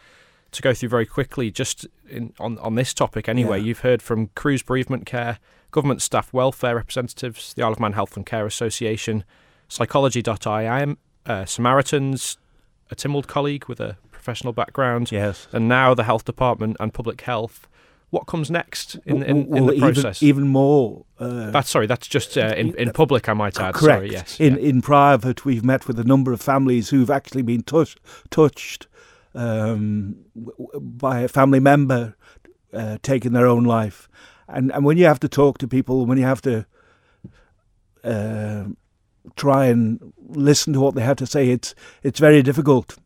[0.52, 3.66] To go through very quickly, just in, on on this topic anyway, Yeah.
[3.66, 5.38] you've heard from Cruse Bereavement Care,
[5.70, 9.24] government staff welfare representatives, the Isle of Man Health and Care Association,
[9.68, 12.38] Psychology.im, uh, Samaritans,
[12.90, 15.48] a Tynwald colleague with a professional background, Yes.
[15.52, 17.66] and now the Health Department and Public Health.
[18.10, 20.22] What comes next in, in, in the even- process?
[20.22, 21.04] Even, more.
[21.18, 21.86] Uh, that's sorry.
[21.86, 23.28] That's just uh, in in public.
[23.28, 23.74] I might add.
[23.74, 23.98] Correct.
[23.98, 24.10] Sorry.
[24.10, 24.40] Yes.
[24.40, 24.68] In yeah.
[24.70, 27.96] in private, we've met with a number of families who've actually been touch,
[28.28, 28.88] touched
[29.34, 30.16] um,
[30.80, 32.14] by a family member
[32.74, 34.08] uh, taking their own life,
[34.48, 36.66] and and when you have to talk to people, when you have to
[38.04, 38.64] uh,
[39.36, 42.96] try and listen to what they have to say, it's it's very difficult.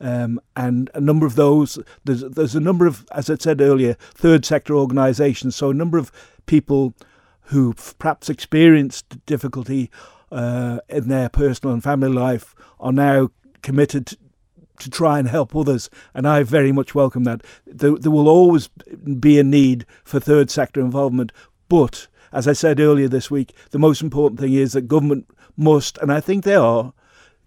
[0.00, 3.94] Um, and a number of those, there's there's a number of, as I said earlier,
[4.14, 5.56] third sector organisations.
[5.56, 6.12] So a number of
[6.46, 6.94] people
[7.42, 9.90] who perhaps experienced difficulty
[10.30, 13.30] uh, in their personal and family life are now
[13.62, 14.16] committed
[14.78, 17.42] to try and help others, and I very much welcome that.
[17.66, 21.32] There, there will always be a need for third sector involvement,
[21.68, 25.26] but as I said earlier this week, the most important thing is that government
[25.56, 26.92] must, and I think they are,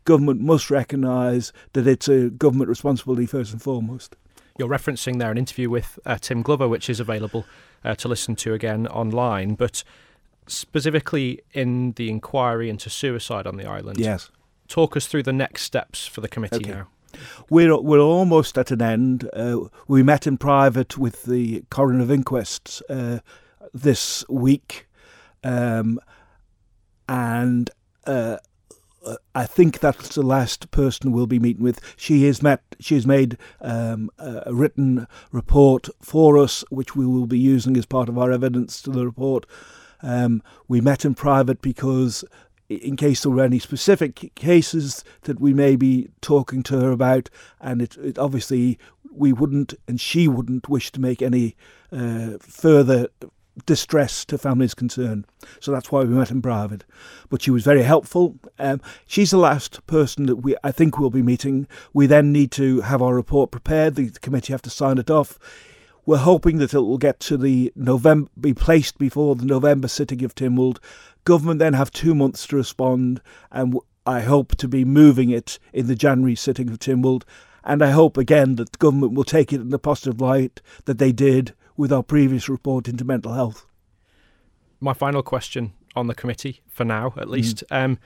[0.06, 4.16] government must recognise that it's a government responsibility first and foremost.
[4.58, 7.46] You're referencing there an interview with uh, Tim Glover, which is available
[7.84, 9.84] uh, to listen to again online, but
[10.48, 14.00] specifically in the inquiry into suicide on the island.
[14.00, 14.30] Yes.
[14.68, 16.72] Talk us through the next steps for the committee Okay.
[16.72, 16.88] now.
[17.50, 19.30] We're we're almost at an end.
[19.34, 23.20] Uh, we met in private with the coroner of inquests uh,
[23.74, 24.88] this week,
[25.44, 26.00] um,
[27.10, 27.70] and
[28.08, 28.38] uh,
[29.06, 31.80] uh, I think that's the last person we'll be meeting with.
[31.98, 32.62] She has met.
[32.80, 37.78] She has made um, a a written report for us, which we will be using
[37.78, 39.46] as part of our evidence to the report.
[40.04, 42.24] Um, we met in private because
[42.70, 47.30] in case there were any specific cases that we may be talking to her about.
[47.60, 48.80] And it, it obviously
[49.12, 51.56] we wouldn't, and she wouldn't wish to make any
[51.92, 53.10] uh, further
[53.66, 55.26] distress to families concerned.
[55.60, 56.84] So that's why we met in private.
[57.30, 58.38] But she was very helpful.
[58.58, 61.68] Um, she's the last person that we I think we'll be meeting.
[61.94, 63.96] We then need to have our report prepared.
[63.96, 65.38] The, committee have to sign it off.
[66.06, 70.24] We're hoping that it will get to the November, be placed before the November sitting
[70.24, 70.80] of Tynwald.
[71.26, 73.22] Government then have two months to respond,
[73.52, 77.24] and I hope to be moving it in the January sitting of Tynwald.
[77.64, 81.12] And I hope again that government will take it in the positive light that they
[81.12, 83.66] did with our previous report into mental health.
[84.80, 87.64] My final question on the committee, for now at least.
[87.72, 87.84] Mm.
[87.84, 88.00] Um,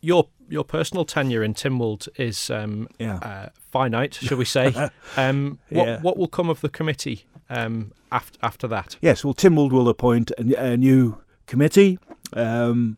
[0.00, 3.16] your your personal tenure in Tynwald is um, yeah.
[3.16, 4.72] uh, finite, shall we say?
[5.18, 6.00] um, what yeah.
[6.00, 8.96] what will come of the committee um, after after that?
[9.02, 11.98] Yes, well, Tynwald will appoint a, a new committee.
[12.32, 12.96] Um,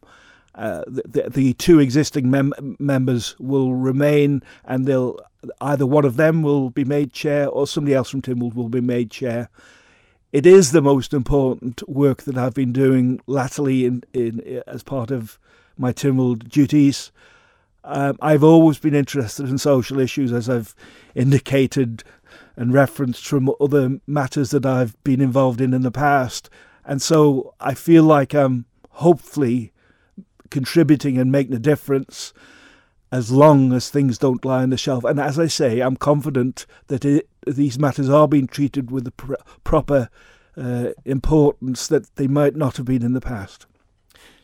[0.55, 5.19] uh, the, the, two existing mem- members will remain, and they'll
[5.61, 8.81] either one of them will be made chair, or somebody else from Tynwald will be
[8.81, 9.49] made chair
[10.33, 15.11] it is the most important work that I've been doing latterly in, in as part
[15.11, 15.39] of
[15.77, 17.11] my Tynwald duties.
[17.83, 20.75] Um, I've always been interested in social issues, as I've
[21.15, 22.05] indicated
[22.57, 26.51] and referenced from other matters that I've been involved in in the past.
[26.85, 29.73] And so I feel like I'm hopefully
[30.51, 32.35] contributing and making a difference
[33.11, 35.05] as long as things don't lie on the shelf.
[35.05, 39.11] And as I say, I'm confident that it, these matters are being treated with the
[39.13, 39.35] pr-
[39.65, 40.09] proper
[40.57, 43.67] uh, importance that they might not have been in the past.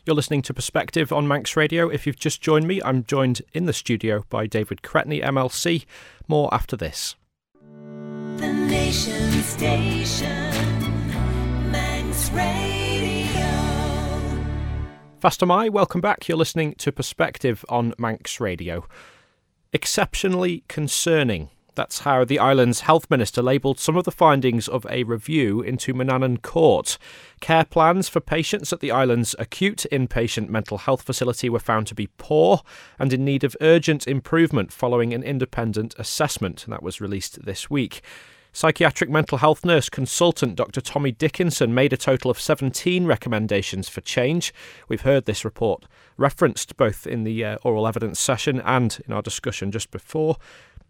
[0.05, 1.89] You're listening to Perspective on Manx Radio.
[1.89, 5.85] If you've just joined me, I'm joined in the studio by David Cretney, MLC.
[6.29, 7.15] More after this.
[8.37, 10.51] The Nation Station,
[11.71, 12.47] Manx Radio.
[15.21, 16.27] Fastyr mie, welcome back.
[16.29, 18.85] You're listening to Perspective on Manx Radio.
[19.73, 25.03] Exceptionally concerning that's how the island's health minister labelled some of the findings of a
[25.03, 26.97] review into Manannan Court.
[27.39, 31.95] Care plans for patients at the island's acute inpatient mental health facility were found to
[31.95, 32.61] be poor
[32.97, 38.01] and in need of urgent improvement following an independent assessment, that was released this week.
[38.57, 40.81] Psychiatric mental health nurse consultant Dr.
[40.81, 44.51] Tommy Dickinson made a total of 17 recommendations for change.
[44.87, 45.85] We've heard this report
[46.17, 50.37] referenced both in the uh, oral evidence session and in our discussion just before.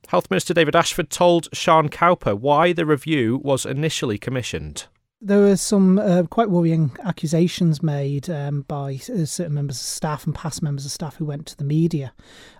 [0.07, 4.85] Health Minister David Ashford told Sean Cowper why the review was initially commissioned.
[5.19, 10.27] There were some uh, quite worrying accusations made um, by uh, certain members of staff
[10.27, 12.13] and past members of staff who went to the media.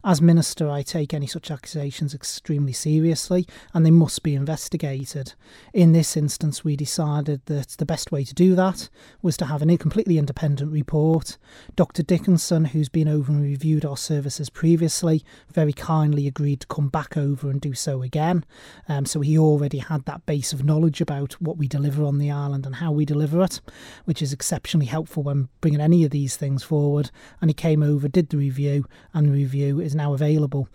[0.04, 3.46] As Minister, I take any such accusations extremely seriously
[3.76, 5.36] and they must be investigated.
[5.72, 8.90] In this instance, we decided that the best way to do that
[9.22, 11.38] was to have a completely independent report.
[11.76, 12.02] Dr.
[12.02, 17.18] Dickinson, who's been over and reviewed our services previously, very kindly agreed to come back
[17.18, 18.44] over and do so again.
[18.90, 22.32] Um, so he already had that base of knowledge about what we deliver on the
[22.48, 23.60] Ireland and how we deliver it,
[24.06, 27.12] which is exceptionally helpful when bringing any of these things forward.
[27.42, 30.70] And he came over, did the review, and the review is now available.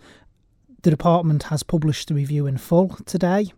[0.83, 3.53] The department has published the review in full today,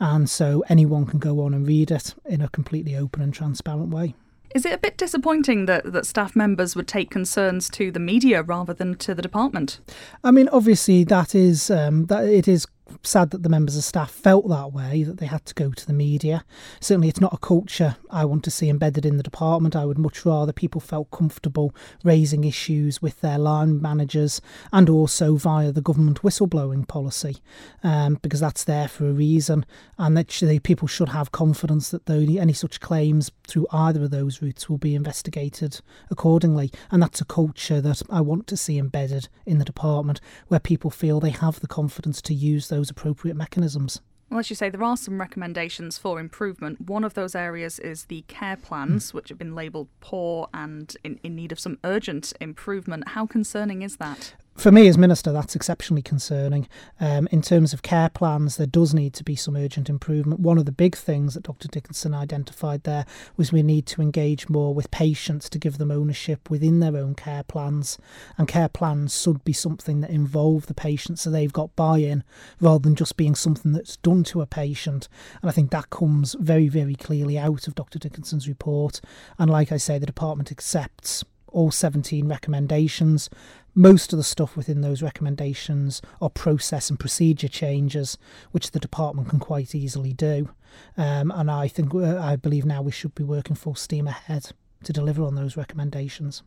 [0.00, 3.90] and so anyone can go on and read it in a completely open and transparent
[3.90, 4.14] way.
[4.52, 8.42] Is it a bit disappointing that, that staff members would take concerns to the media
[8.42, 9.78] rather than to the department?
[10.24, 12.66] I mean, obviously that is um, that it is
[13.02, 15.86] sad that the members of staff felt that way, that they had to go to
[15.86, 16.44] the media.
[16.80, 19.76] Certainly, it's not a culture I want to see embedded in the department.
[19.76, 21.74] I would much rather people felt comfortable
[22.04, 24.40] raising issues with their line managers
[24.72, 27.38] and also via the government whistleblowing policy,
[27.82, 29.66] um, because that's there for a reason.
[29.98, 34.68] And that people should have confidence that any such claims through either of those routes
[34.70, 36.70] will be investigated accordingly.
[36.90, 40.90] And that's a culture that I want to see embedded in the department where people
[40.90, 44.00] feel they have the confidence to use those those appropriate mechanisms.
[44.30, 46.80] Well, as you say, there are some recommendations for improvement.
[46.80, 49.14] One of those areas is the care plans, mm.
[49.14, 53.08] which have been labelled poor and in, in need of some urgent improvement.
[53.08, 54.34] How concerning is that?
[54.60, 56.68] For me as minister, that's exceptionally concerning.
[57.00, 60.40] Um, in terms of care plans, there does need to be some urgent improvement.
[60.40, 61.66] One of the big things that Dr.
[61.66, 63.06] Dickinson identified there
[63.38, 67.14] was we need to engage more with patients to give them ownership within their own
[67.14, 67.96] care plans.
[68.36, 72.22] And care plans should be something that involve the patient so they've got buy in
[72.60, 75.08] rather than just being something that's done to a patient.
[75.40, 77.98] And I think that comes very, very clearly out of Dr.
[77.98, 79.00] Dickinson's report.
[79.38, 83.28] And like I say, the department accepts all 17 recommendations.
[83.74, 88.18] Most of the stuff within those recommendations are process and procedure changes,
[88.50, 90.50] which the department can quite easily do.
[90.96, 94.50] Um, and I think, uh, I believe now we should be working full steam ahead
[94.84, 96.42] to deliver on those recommendations.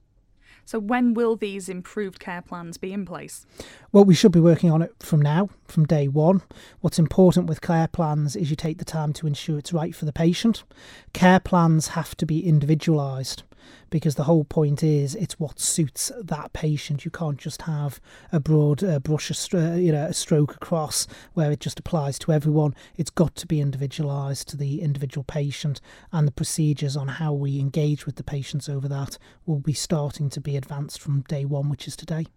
[0.66, 3.46] So, when will these improved care plans be in place?
[3.92, 6.42] Well, we should be working on it from now, from day one.
[6.80, 10.06] What's important with care plans is you take the time to ensure it's right for
[10.06, 10.64] the patient.
[11.12, 13.44] Care plans have to be individualised
[13.90, 17.06] because the whole point is it's what suits that patient.
[17.06, 18.00] You can't just have
[18.32, 22.32] a broad uh, brush, a you know, a stroke across where it just applies to
[22.32, 22.76] everyone.
[22.98, 25.82] It's got to be individualised to the individual patient,
[26.12, 30.30] and the procedures on how we engage with the patients over that will be starting
[30.30, 32.28] to be advanced from day one, which is today.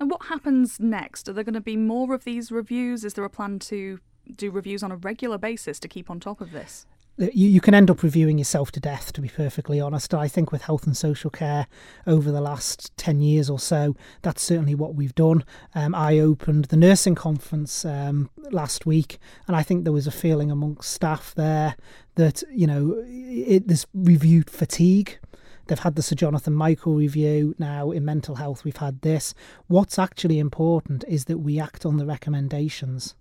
[0.00, 1.28] And what happens next?
[1.28, 3.04] Are there going to be more of these reviews?
[3.04, 3.98] Is there a plan to
[4.36, 6.86] do reviews on a regular basis to keep on top of this?
[7.18, 10.14] You, you can end up reviewing yourself to death, to be perfectly honest.
[10.14, 11.66] I think with health and social care
[12.06, 15.44] over the last 10 years or so, that's certainly what we've done.
[15.74, 20.12] Um, I opened the nursing conference um, last week, and I think there was a
[20.12, 21.76] feeling amongst staff there
[22.14, 25.18] that, you know, it, this reviewed fatigue.
[25.66, 27.54] They've had the Sir Jonathan Michael review.
[27.58, 29.34] Now, in mental health, we've had this.
[29.66, 33.14] What's actually important is that we act on the recommendations.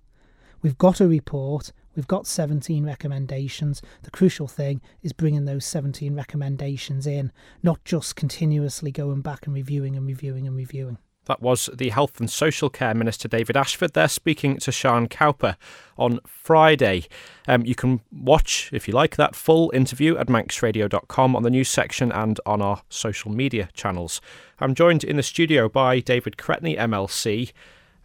[0.61, 3.81] We've got a report, we've got 17 recommendations.
[4.03, 9.53] The crucial thing is bringing those 17 recommendations in, not just continuously going back and
[9.53, 10.99] reviewing and reviewing and reviewing.
[11.25, 15.57] That was the Health and Social Care Minister David Ashford there speaking to Sian Cowper
[15.97, 17.07] on Friday.
[17.49, 21.67] Um, you can watch, if you like, that full interview at manxradio.com on the news
[21.67, 24.21] section and on our social media channels.
[24.59, 27.51] I'm joined in the studio by David Cretney, MLC.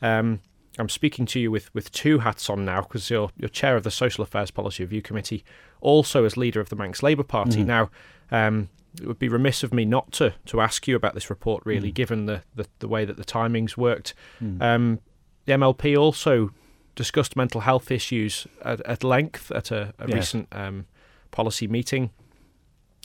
[0.00, 0.40] Um,
[0.78, 3.84] I'm speaking to you with, with two hats on now because you're, you're chair of
[3.84, 5.44] the Social Affairs Policy Review Committee,
[5.80, 7.58] also as leader of the Manx Labour Party.
[7.58, 7.66] Mm-hmm.
[7.66, 7.90] Now,
[8.30, 8.68] um,
[9.00, 11.90] it would be remiss of me not to to ask you about this report, really,
[11.90, 11.94] mm.
[11.94, 14.14] given the, the, the, way that the timings worked.
[14.42, 14.62] Mm.
[14.62, 15.00] Um,
[15.44, 16.50] the MLP also
[16.94, 20.86] discussed mental health issues at, at length at a, a recent um,
[21.30, 22.10] policy meeting.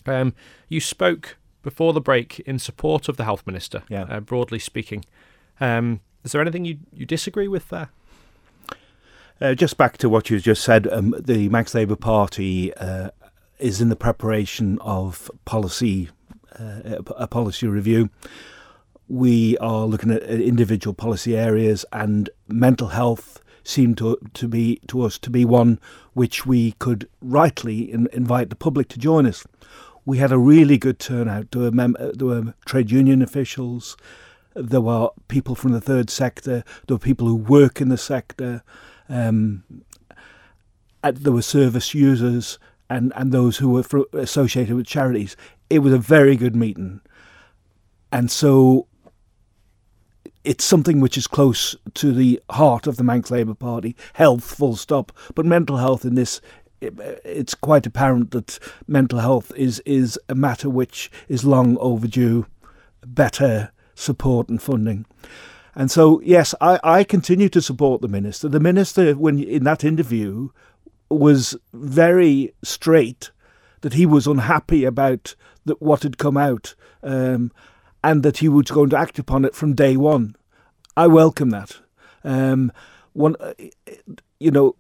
[0.05, 0.33] Um,
[0.67, 4.03] you spoke before the break in support of the health minister, yeah.
[4.03, 5.05] uh, broadly speaking.
[5.59, 7.87] Um, is there anything you, you disagree with there?
[9.39, 13.11] Uh, just back to what you just said, um, the Manx Labour Party uh,
[13.59, 16.09] is in the preparation of policy,
[16.59, 18.09] uh, a policy review.
[19.07, 25.03] We are looking at individual policy areas, and mental health seemed to to be to
[25.03, 25.79] us to be one
[26.13, 29.47] which we could rightly in, invite the public to join us.
[30.03, 31.51] We had a really good turnout.
[31.51, 33.95] There were, mem- there were trade union officials,
[34.57, 36.63] there were people from the third sector.
[36.87, 38.63] There were people who work in the sector.
[39.09, 39.63] Um,
[41.03, 42.59] there were service users
[42.89, 45.37] and, and those who were associated with charities.
[45.69, 47.01] It was a very good meeting.
[48.11, 48.87] And so
[50.43, 54.75] it's something which is close to the heart of the Manx Labour Party health, full
[54.75, 55.11] stop.
[55.35, 56.41] But mental health in this
[56.79, 62.45] it's quite apparent that mental health is is a matter which is long overdue.
[63.05, 65.05] Better support and funding.
[65.75, 68.47] And so, yes, I, I continue to support the minister.
[68.47, 70.49] The minister, when in that interview,
[71.09, 73.31] was very straight
[73.81, 77.51] that he was unhappy about the, what had come out um,
[78.03, 80.35] and that he was going to act upon it from day one.
[80.95, 81.77] I welcome that.
[82.23, 82.71] Um,
[83.13, 83.35] one,
[84.39, 84.75] you know,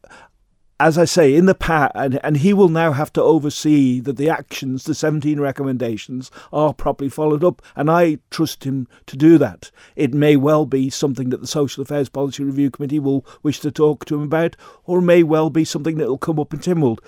[0.79, 4.17] as I say, in the past, and, and he will now have to oversee that
[4.17, 7.63] the actions, the 17 recommendations, are properly followed up.
[7.75, 9.71] And I trust him to do that.
[9.95, 13.71] It may well be something that the Social Affairs Policy Review Committee will wish to
[13.71, 14.55] talk to him about,
[14.85, 16.99] or may well be something that will come up in Tynwald.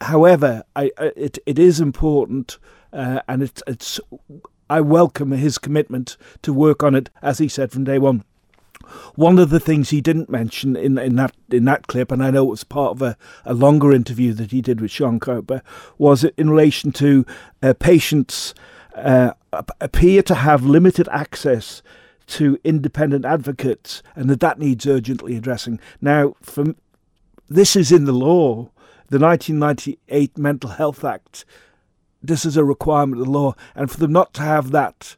[0.00, 2.58] However, I, it, it is important,
[2.92, 3.98] uh, and it, it's
[4.70, 8.22] I welcome his commitment to work on it, as he said from day one.
[9.14, 12.30] One of the things he didn't mention in, in that in that clip, and I
[12.30, 15.62] know it was part of a, a longer interview that he did with Sean Cowper,
[15.96, 17.24] was in relation to
[17.62, 18.54] uh, patients
[18.94, 19.32] uh,
[19.80, 21.82] appear to have limited access
[22.26, 25.80] to independent advocates, and that that needs urgently addressing.
[26.00, 26.76] Now, from
[27.48, 28.70] this is in the law,
[29.08, 31.44] the 1998 Mental Health Act.
[32.22, 35.16] This is a requirement of the law, and for them not to have that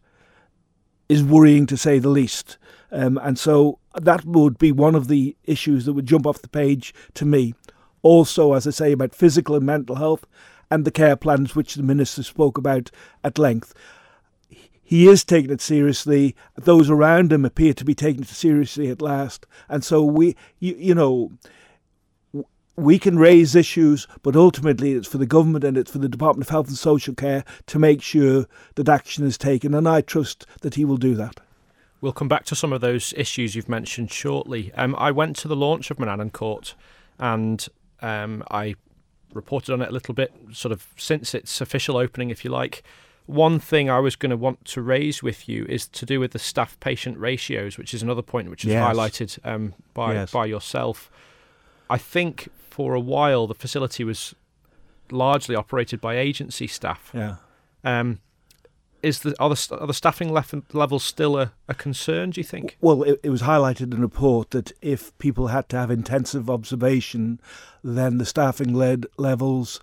[1.08, 2.56] is worrying to say the least.
[2.92, 6.48] Um, and so that would be one of the issues that would jump off the
[6.48, 7.54] page to me.
[8.02, 10.26] Also, as I say, about physical and mental health
[10.70, 12.90] and the care plans which the Minister spoke about
[13.22, 13.74] at length.
[14.82, 16.34] He is taking it seriously.
[16.56, 19.46] Those around him appear to be taking it seriously at last.
[19.68, 21.30] And so we, you, you know,
[22.76, 26.46] we can raise issues, but ultimately it's for the government and it's for the Department
[26.46, 28.46] of Health and Social Care to make sure
[28.76, 29.74] that action is taken.
[29.74, 31.40] And I trust that he will do that.
[32.00, 34.72] We'll come back to some of those issues you've mentioned shortly.
[34.74, 36.74] Um, I went to the launch of Manannan Court
[37.18, 37.66] and
[38.00, 38.74] um, I
[39.34, 42.82] reported on it a little bit, sort of since its official opening, if you like.
[43.26, 46.32] one thing I was going to want to raise with you is to do with
[46.32, 48.82] the staff patient ratios, which is another point which is Yes.
[48.84, 50.32] highlighted um, by Yes.
[50.32, 51.10] by yourself.
[51.88, 54.34] I think for a while the facility was
[55.12, 57.10] largely operated by agency staff.
[57.14, 57.36] Yeah.
[57.84, 58.18] Um,
[59.02, 62.30] is the are the, are the staffing levels still a, a concern?
[62.30, 62.76] Do you think?
[62.80, 66.50] Well, it, it was highlighted in a report that if people had to have intensive
[66.50, 67.40] observation,
[67.82, 69.80] then the staffing led levels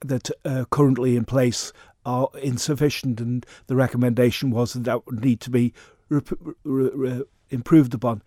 [0.00, 1.72] that are currently in place
[2.06, 5.72] are insufficient, and the recommendation was that that would need to be
[6.08, 6.22] re-
[6.64, 8.22] re- improved upon.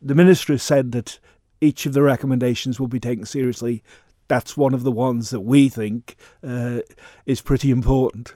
[0.00, 1.18] The minister has said that
[1.60, 3.82] each of the recommendations will be taken seriously.
[4.28, 6.80] That's one of the ones that we think uh,
[7.24, 8.34] is pretty important.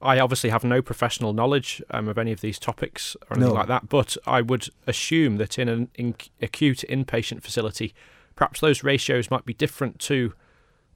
[0.00, 3.58] I obviously have no professional knowledge um, of any of these topics or anything No.
[3.58, 7.94] like that, but I would assume that in an in- acute inpatient facility,
[8.36, 10.34] perhaps those ratios might be different to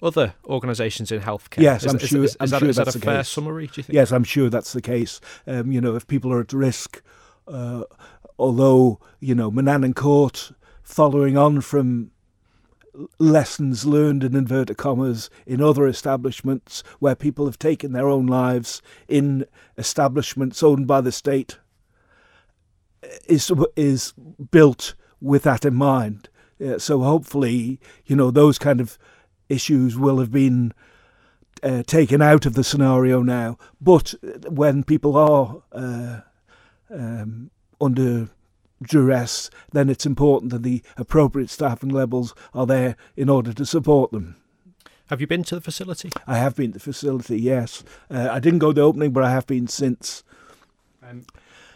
[0.00, 1.62] other organisations in healthcare.
[1.62, 3.18] Yes, is, I'm is- sure- Is, I'm that, sure is that that's a the fair
[3.18, 3.28] case.
[3.28, 3.66] summary?
[3.66, 3.94] Do you think?
[3.94, 5.20] Yes, I'm sure that's the case.
[5.46, 7.02] Um, you know, if people are at risk,
[7.48, 7.82] uh,
[8.38, 10.52] although you know Manannan Court,
[10.82, 12.10] following on from
[13.18, 18.82] lessons learned in inverted commas in other establishments where people have taken their own lives
[19.08, 19.46] in
[19.78, 21.58] establishments owned by the state,
[23.26, 24.12] is is
[24.50, 26.28] built with that in mind.
[26.64, 28.98] Uh, so hopefully, you know, those kind of
[29.48, 30.72] issues will have been
[31.62, 33.56] uh, taken out of the scenario now.
[33.80, 34.14] But
[34.48, 36.20] when people are uh,
[36.90, 37.50] um,
[37.80, 38.28] under
[38.86, 44.12] duress, then it's important that the appropriate staffing levels are there in order to support
[44.12, 44.36] them.
[45.06, 46.10] Have you been to the facility?
[46.26, 47.84] I have been to the facility, yes.
[48.10, 50.24] Uh, I didn't go to the opening, but I have been since.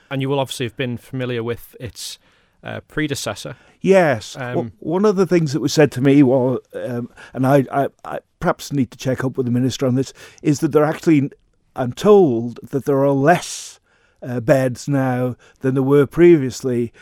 [0.09, 2.19] And you will obviously have been familiar with its
[2.63, 3.57] uh, predecessor.
[3.81, 4.37] Yes.
[4.37, 7.67] Um, Well, one of the things that was said to me was, um, and I,
[7.71, 10.13] I, I perhaps need to check up with the minister on this,
[10.43, 11.31] is that there actually,
[11.75, 13.81] I'm told that there are less
[14.23, 16.93] uh, beds now than there were previously.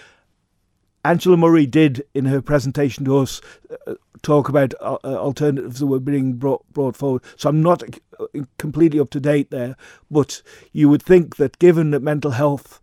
[1.04, 3.40] Angela Murray did, in her presentation to us,
[3.86, 7.22] uh, talk about uh, uh, alternatives that were being brought, brought forward.
[7.36, 7.82] So I'm not
[8.18, 8.26] uh,
[8.58, 9.76] completely up to date there,
[10.10, 10.40] but
[10.72, 12.80] you would think that given that mental health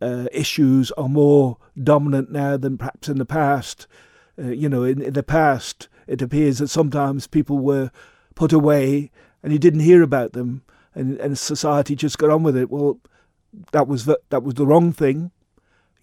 [0.00, 3.86] uh, issues are more dominant now than perhaps in the past.
[4.38, 7.90] You know, in, in the past, it appears that sometimes people were
[8.34, 9.10] put away
[9.42, 10.62] and you didn't hear about them,
[10.94, 12.70] and, and society just got on with it.
[12.70, 12.98] Well,
[13.72, 15.30] that was the, that was the wrong thing,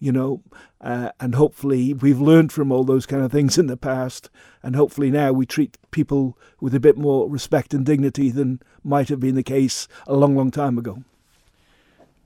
[0.00, 0.42] you know,
[0.80, 4.28] uh, and hopefully we've learned from all those kind of things in the past,
[4.62, 9.08] and hopefully now we treat people with a bit more respect and dignity than might
[9.08, 11.02] have been the case a long, long time ago.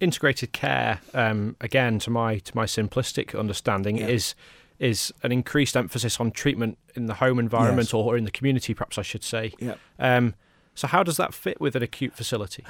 [0.00, 4.06] integrated care um, again to my to my simplistic understanding Yeah.
[4.06, 4.34] is
[4.78, 7.94] is an increased emphasis on treatment in the home environment Yes.
[7.94, 9.74] or in the community perhaps I should say Yeah.
[9.98, 10.34] um,
[10.74, 12.64] so how does that fit with an acute facility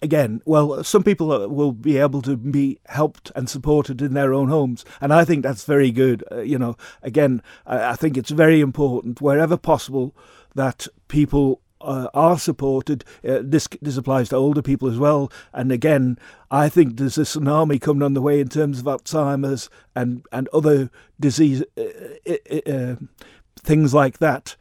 [0.00, 4.32] again, well, some people uh, will be able to be helped and supported in their
[4.34, 6.24] own homes, and I think that's very good.
[6.30, 10.14] Uh, you know, again, I, I think it's very important wherever possible
[10.54, 11.60] that people.
[11.84, 13.04] Uh, are supported.
[13.28, 15.32] Uh, this this applies to older people as well.
[15.52, 16.16] And again,
[16.48, 20.48] I think there's a tsunami coming on the way in terms of Alzheimer's and and
[20.52, 22.34] other disease uh,
[22.70, 22.94] uh,
[23.56, 24.54] things like that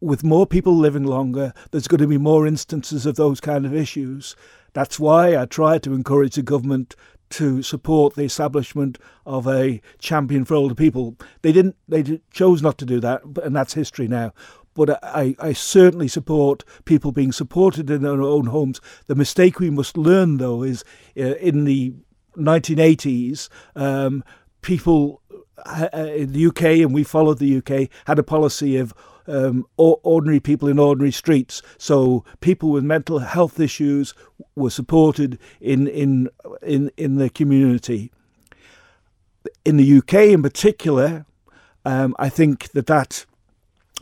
[0.00, 3.74] with more people living longer, there's going to be more instances of those kind of
[3.74, 4.34] issues.
[4.72, 6.96] That's why I try to encourage the government
[7.30, 11.16] to support the establishment of a champion for older people.
[11.42, 11.76] They didn't.
[11.88, 14.32] They chose not to do that, and that's history now.
[14.74, 18.80] But I, I certainly support people being supported in their own homes.
[19.06, 20.84] The mistake we must learn, though, is
[21.16, 21.94] uh, in the
[22.36, 24.24] 1980s, um,
[24.62, 25.22] people
[25.66, 28.94] uh, in the UK, and we followed the UK, had a policy of
[29.30, 31.62] um, ordinary people in ordinary streets.
[31.78, 34.14] So people with mental health issues
[34.56, 36.28] were supported in in
[36.62, 38.10] in in the community.
[39.64, 41.24] In the UK, in particular,
[41.84, 43.24] um, I think that that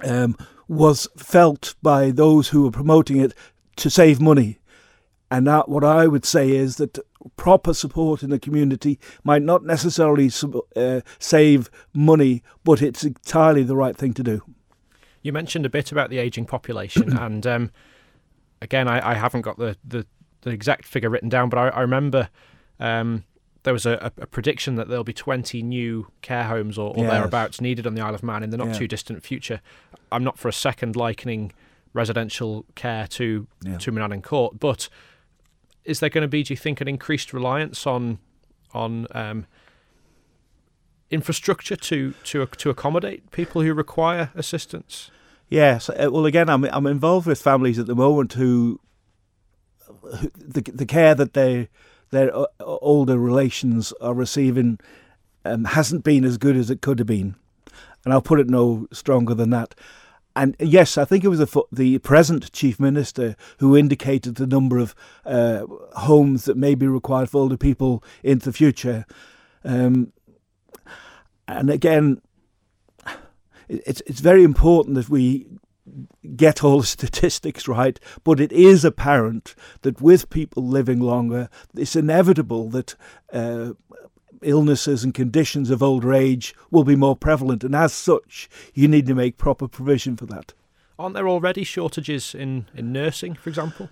[0.04, 0.36] um,
[0.66, 3.34] was felt by those who were promoting it
[3.76, 4.58] to save money.
[5.30, 6.98] And that, what I would say is that
[7.36, 10.30] proper support in the community might not necessarily
[10.74, 14.42] uh, save money, but it's entirely the right thing to do.
[15.28, 17.70] You mentioned a bit about the aging population and um,
[18.62, 20.06] again I, I haven't got the, the,
[20.40, 22.30] the exact figure written down but I, I remember
[22.80, 23.24] um,
[23.64, 27.10] there was a, a prediction that there'll be 20 new care homes or, or Yes.
[27.12, 28.72] thereabouts needed on the Isle of Man in the not Yeah.
[28.78, 29.60] too distant future.
[30.10, 31.52] I'm not for a second likening
[31.92, 33.76] residential care to Yeah.
[33.78, 34.88] to Manannan Court, but
[35.84, 38.18] is there going to be, do you think, an increased reliance on
[38.72, 39.46] on um,
[41.10, 45.10] infrastructure to to to accommodate people who require assistance?
[45.48, 45.88] Yes.
[45.88, 48.80] Uh, well, again, I'm I'm involved with families at the moment who
[50.36, 51.68] the the care that they
[52.10, 54.78] their uh, older relations are receiving
[55.44, 57.34] um, hasn't been as good as it could have been,
[58.04, 59.74] and I'll put it no stronger than that.
[60.36, 64.78] And yes, I think it was the, the present chief minister who indicated the number
[64.78, 64.94] of
[65.26, 65.64] uh,
[65.96, 69.04] homes that may be required for older people into the future.
[69.64, 70.12] Um,
[71.48, 72.20] and again,
[73.68, 75.46] it's it's very important that we
[76.36, 81.96] get all the statistics right, but it is apparent that with people living longer, it's
[81.96, 82.94] inevitable that
[83.32, 83.72] uh,
[84.42, 89.06] illnesses and conditions of older age will be more prevalent, and as such, you need
[89.06, 90.54] to make proper provision for that.
[90.98, 93.88] Aren't there already shortages in, in nursing, for example?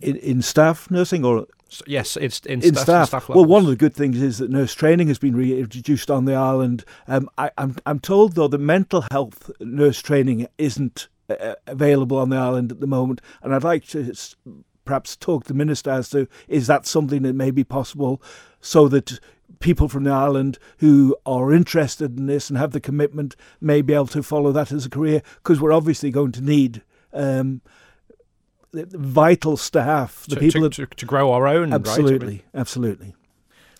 [0.00, 1.46] In, in staff nursing or
[1.86, 3.08] yes, it's in, in staff.
[3.08, 3.08] staff.
[3.08, 6.24] staff well, one of the good things is that nurse training has been reintroduced on
[6.24, 6.84] the island.
[7.08, 12.30] Um, I, I'm I'm told though that mental health nurse training isn't uh, available on
[12.30, 14.12] the island at the moment, and I'd like to
[14.84, 18.22] perhaps talk to the minister as to is that something that may be possible,
[18.60, 19.18] so that
[19.60, 23.94] people from the island who are interested in this and have the commitment may be
[23.94, 27.62] able to follow that as a career because we're obviously going to need um,
[28.74, 31.72] vital staff, the to, people to, to, to, grow our own.
[31.72, 32.44] Absolutely, right?
[32.54, 33.14] absolutely.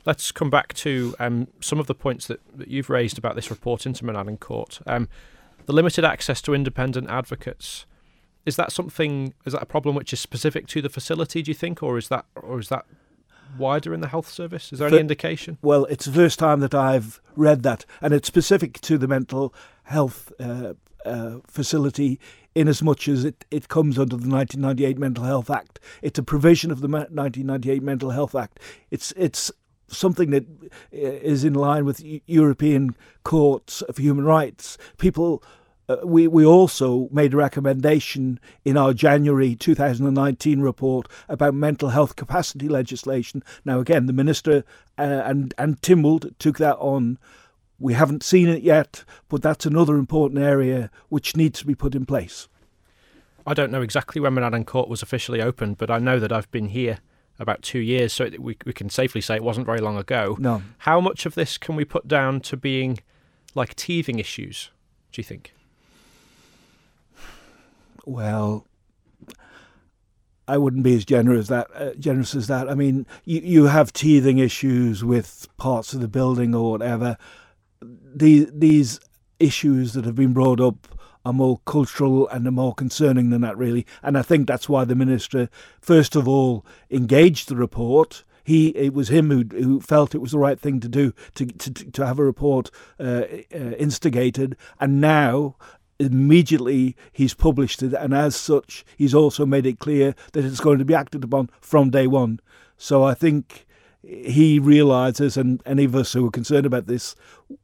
[0.06, 3.50] Let's come back to um, some of the points that, that, you've raised about this
[3.50, 4.80] report into Manannan Court.
[4.86, 5.08] Um,
[5.66, 7.86] the limited access to independent advocates.
[8.44, 9.32] Is that something?
[9.46, 11.40] Is that a problem which is specific to the facility?
[11.42, 12.84] Do you think, or is that, or is that
[13.56, 14.72] wider in the health service?
[14.72, 15.56] Is there any indication?
[15.62, 19.54] Well, it's the first time that I've read that, and it's specific to the mental
[19.84, 22.20] health uh, uh, facility
[22.54, 25.80] in as much as it, it comes under the 1998 Mental Health Act.
[26.02, 28.60] It's a provision of the 1998 Mental Health Act.
[28.90, 29.50] It's it's
[29.88, 30.44] something that
[30.92, 34.78] uh, in line with European courts of human rights.
[34.98, 35.42] People
[35.88, 42.16] uh, we, we also made a recommendation in our January 2019 report about mental health
[42.16, 43.42] capacity legislation.
[43.64, 44.64] Now, again, the Minister
[44.98, 47.18] uh, and, and Tynwald took that on.
[47.78, 51.94] We haven't seen it yet, but that's another important area which needs to be put
[51.94, 52.48] in place.
[53.46, 56.50] I don't know exactly when Manannan Court was officially opened, but I know that I've
[56.50, 56.98] been here
[57.38, 60.36] about two years, so we, we can safely say it wasn't very long ago.
[60.38, 60.62] No.
[60.78, 62.98] How much of this can we put down to being
[63.54, 64.70] like teething issues,
[65.12, 65.52] do you think?
[68.06, 68.66] Well,
[70.46, 72.68] I wouldn't be as generous that uh, generous as that.
[72.68, 77.16] I mean, you you have teething issues with parts of the building or whatever.
[78.14, 79.00] These these
[79.38, 80.88] issues that have been brought up
[81.24, 83.86] are more cultural and are more concerning than that, really.
[84.02, 85.48] And I think that's why the minister,
[85.80, 88.24] first of all, engaged the report.
[88.44, 91.46] He it was him who who felt it was the right thing to do to
[91.46, 92.70] to to have a report
[93.00, 93.22] uh,
[93.54, 95.56] uh, instigated, and now
[95.98, 100.78] immediately he's published it, and as such, he's also made it clear that it's going
[100.78, 102.40] to be acted upon from day one.
[102.76, 103.63] So I think
[104.06, 107.14] he realizes, and any of us who are concerned about this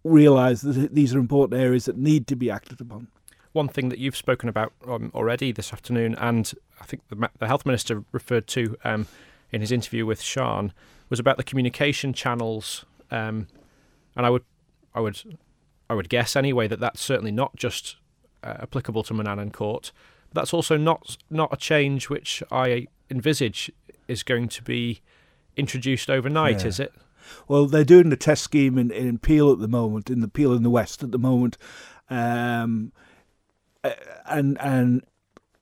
[0.04, 3.08] realize that these are important areas that need to be acted upon.
[3.52, 7.46] One thing that you've spoken about um, already this afternoon, and I think the, the
[7.46, 9.06] health minister referred to um,
[9.50, 10.72] in his interview with Sean,
[11.08, 12.84] was about the communication channels.
[13.10, 13.48] Um,
[14.16, 14.44] and I would,
[14.94, 15.38] I would,
[15.88, 17.96] I would guess anyway that that's certainly not just
[18.44, 19.92] uh, applicable to Manannan Court.
[20.32, 23.72] That's also not not a change which I envisage
[24.06, 25.00] is going to be
[25.60, 26.68] introduced overnight, yeah.
[26.68, 26.92] is it?
[27.46, 30.52] Well, they're doing the test scheme in, in Peel at the moment, in the Peel
[30.52, 31.56] in the West at the moment,
[32.08, 32.92] um,
[34.26, 35.02] and and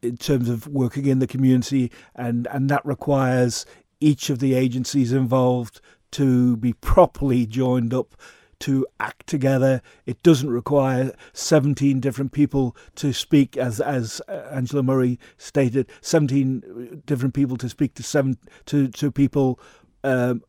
[0.01, 3.67] in terms of working in the community, and and that requires
[4.01, 5.81] each of the agencies involved
[6.13, 8.15] to be properly joined up
[8.61, 9.83] to act together.
[10.07, 17.35] It doesn't require 17 different people to speak, as as Angela Murray stated, 17 different
[17.35, 19.61] people to speak to seven to to people.
[20.05, 20.43] Um,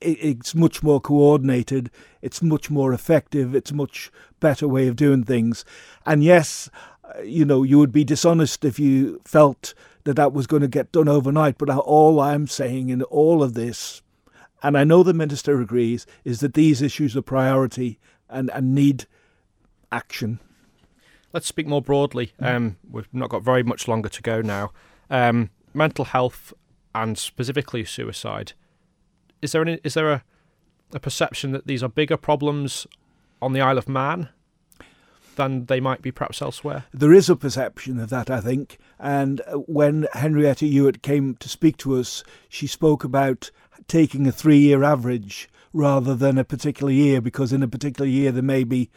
[0.00, 1.90] it, it's much more coordinated.
[2.22, 3.54] It's much more effective.
[3.54, 4.10] It's a much
[4.40, 5.64] better way of doing things.
[6.04, 6.68] And yes,
[7.04, 9.74] uh, you know, you would be dishonest if you felt
[10.04, 11.58] that that was going to get done overnight.
[11.58, 14.02] But all I'm saying in all of this
[14.62, 19.06] and I know the minister agrees, is that these issues are priority and, and need
[19.92, 20.40] action.
[21.32, 22.32] Let's speak more broadly.
[22.40, 22.54] Mm.
[22.54, 24.72] Um, we've not got very much longer to go now.
[25.10, 26.52] Um, mental health
[26.94, 28.54] and specifically suicide.
[29.42, 30.24] Is there any, is there a,
[30.92, 32.86] a perception that these are bigger problems
[33.40, 34.28] on the Isle of Man
[35.36, 36.84] than they might be perhaps elsewhere?
[36.92, 38.78] There is a perception of that, I think.
[38.98, 43.50] And uh, when Henrietta Ewart came to speak to us, she spoke about
[43.86, 48.32] taking a three year average rather than a particular year, because in a particular year
[48.32, 48.90] there may be,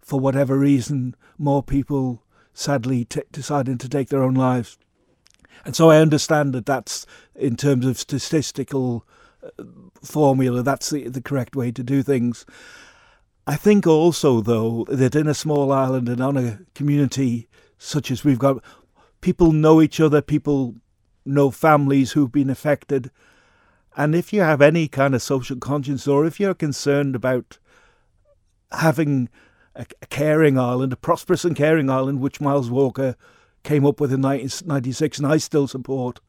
[0.00, 2.22] for whatever reason, more people
[2.52, 4.76] sadly t- deciding to take their own lives.
[5.64, 9.06] And so I understand that that's, in terms of statistical
[10.02, 12.44] formula, that's the, the correct way to do things.
[13.46, 17.48] I think also, though, that in a small island and on a community
[17.78, 18.62] such as we've got,
[19.20, 20.74] people know each other, people
[21.24, 23.10] know families who've been affected.
[23.96, 27.58] And if you have any kind of social conscience or if you're concerned about
[28.72, 29.28] having
[29.74, 33.16] a, a caring island, a prosperous and caring island, which Miles Walker
[33.62, 36.20] came up with in 1996 and I still support,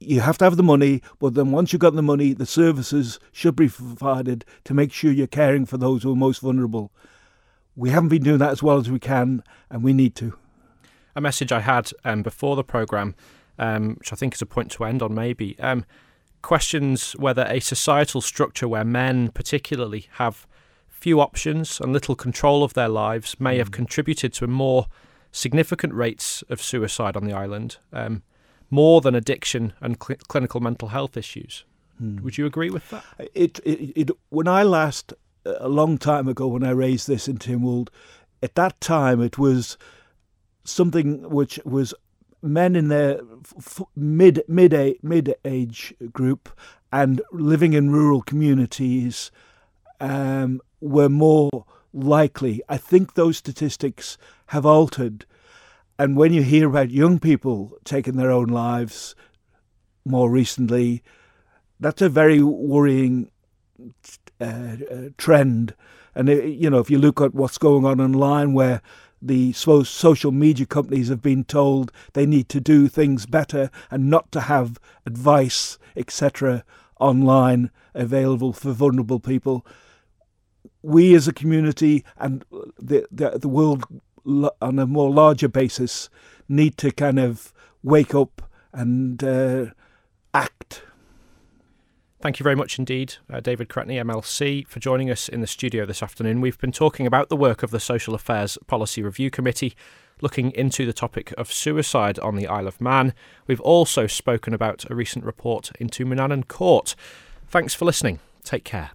[0.00, 3.20] you have to have the money, but then once you've got the money, the services
[3.32, 6.90] should be provided to make sure you're caring for those who are most vulnerable.
[7.76, 10.36] We haven't been doing that as well as we can, and we need to.
[11.14, 13.14] A message I had um, before the programme,
[13.58, 15.84] um, which I think is a point to end on maybe, um,
[16.40, 20.46] questions whether a societal structure where men, particularly, have
[20.88, 24.86] few options and little control of their lives may have contributed to more
[25.32, 27.78] significant rates of suicide on the island.
[27.92, 28.22] Um,
[28.70, 31.64] more than addiction and cl- clinical mental health issues.
[31.98, 32.22] Hmm.
[32.22, 33.04] Would you agree with that?
[33.34, 35.12] It, it, it, when I last,
[35.44, 37.88] a long time ago, when I raised this in Tynwald,
[38.42, 39.76] at that time it was
[40.64, 41.94] something which was
[42.42, 43.20] men in their
[43.58, 46.48] f- mid mid mid age group
[46.90, 49.30] and living in rural communities
[50.00, 51.50] um, were more
[51.92, 52.62] likely.
[52.68, 54.16] I think those statistics
[54.46, 55.26] have altered
[56.00, 59.14] and when you hear about young people taking their own lives
[60.06, 61.02] more recently,
[61.78, 63.30] that's a very worrying
[64.40, 64.76] uh, uh,
[65.18, 65.74] trend.
[66.14, 68.80] And, uh, you know, if you look at what's going on online where
[69.20, 74.32] the social media companies have been told they need to do things better and not
[74.32, 76.64] to have advice, etc.,
[76.98, 79.66] online available for vulnerable people.
[80.82, 82.42] We as a community and
[82.78, 83.84] the, the, the world
[84.26, 86.08] on a more larger basis
[86.48, 87.52] need to kind of
[87.82, 88.42] wake up
[88.72, 89.66] and uh,
[90.34, 90.82] act.
[92.20, 95.86] Thank you very much indeed, uh, David Cretney, MLC, for joining us in the studio
[95.86, 96.42] this afternoon.
[96.42, 99.74] We've been talking about the work of the Social Affairs Policy Review Committee,
[100.20, 103.14] looking into the topic of suicide on the Isle of Man.
[103.46, 106.94] We've also spoken about a recent report into Manannan Court.
[107.48, 108.18] Thanks for listening.
[108.44, 108.90] Take care.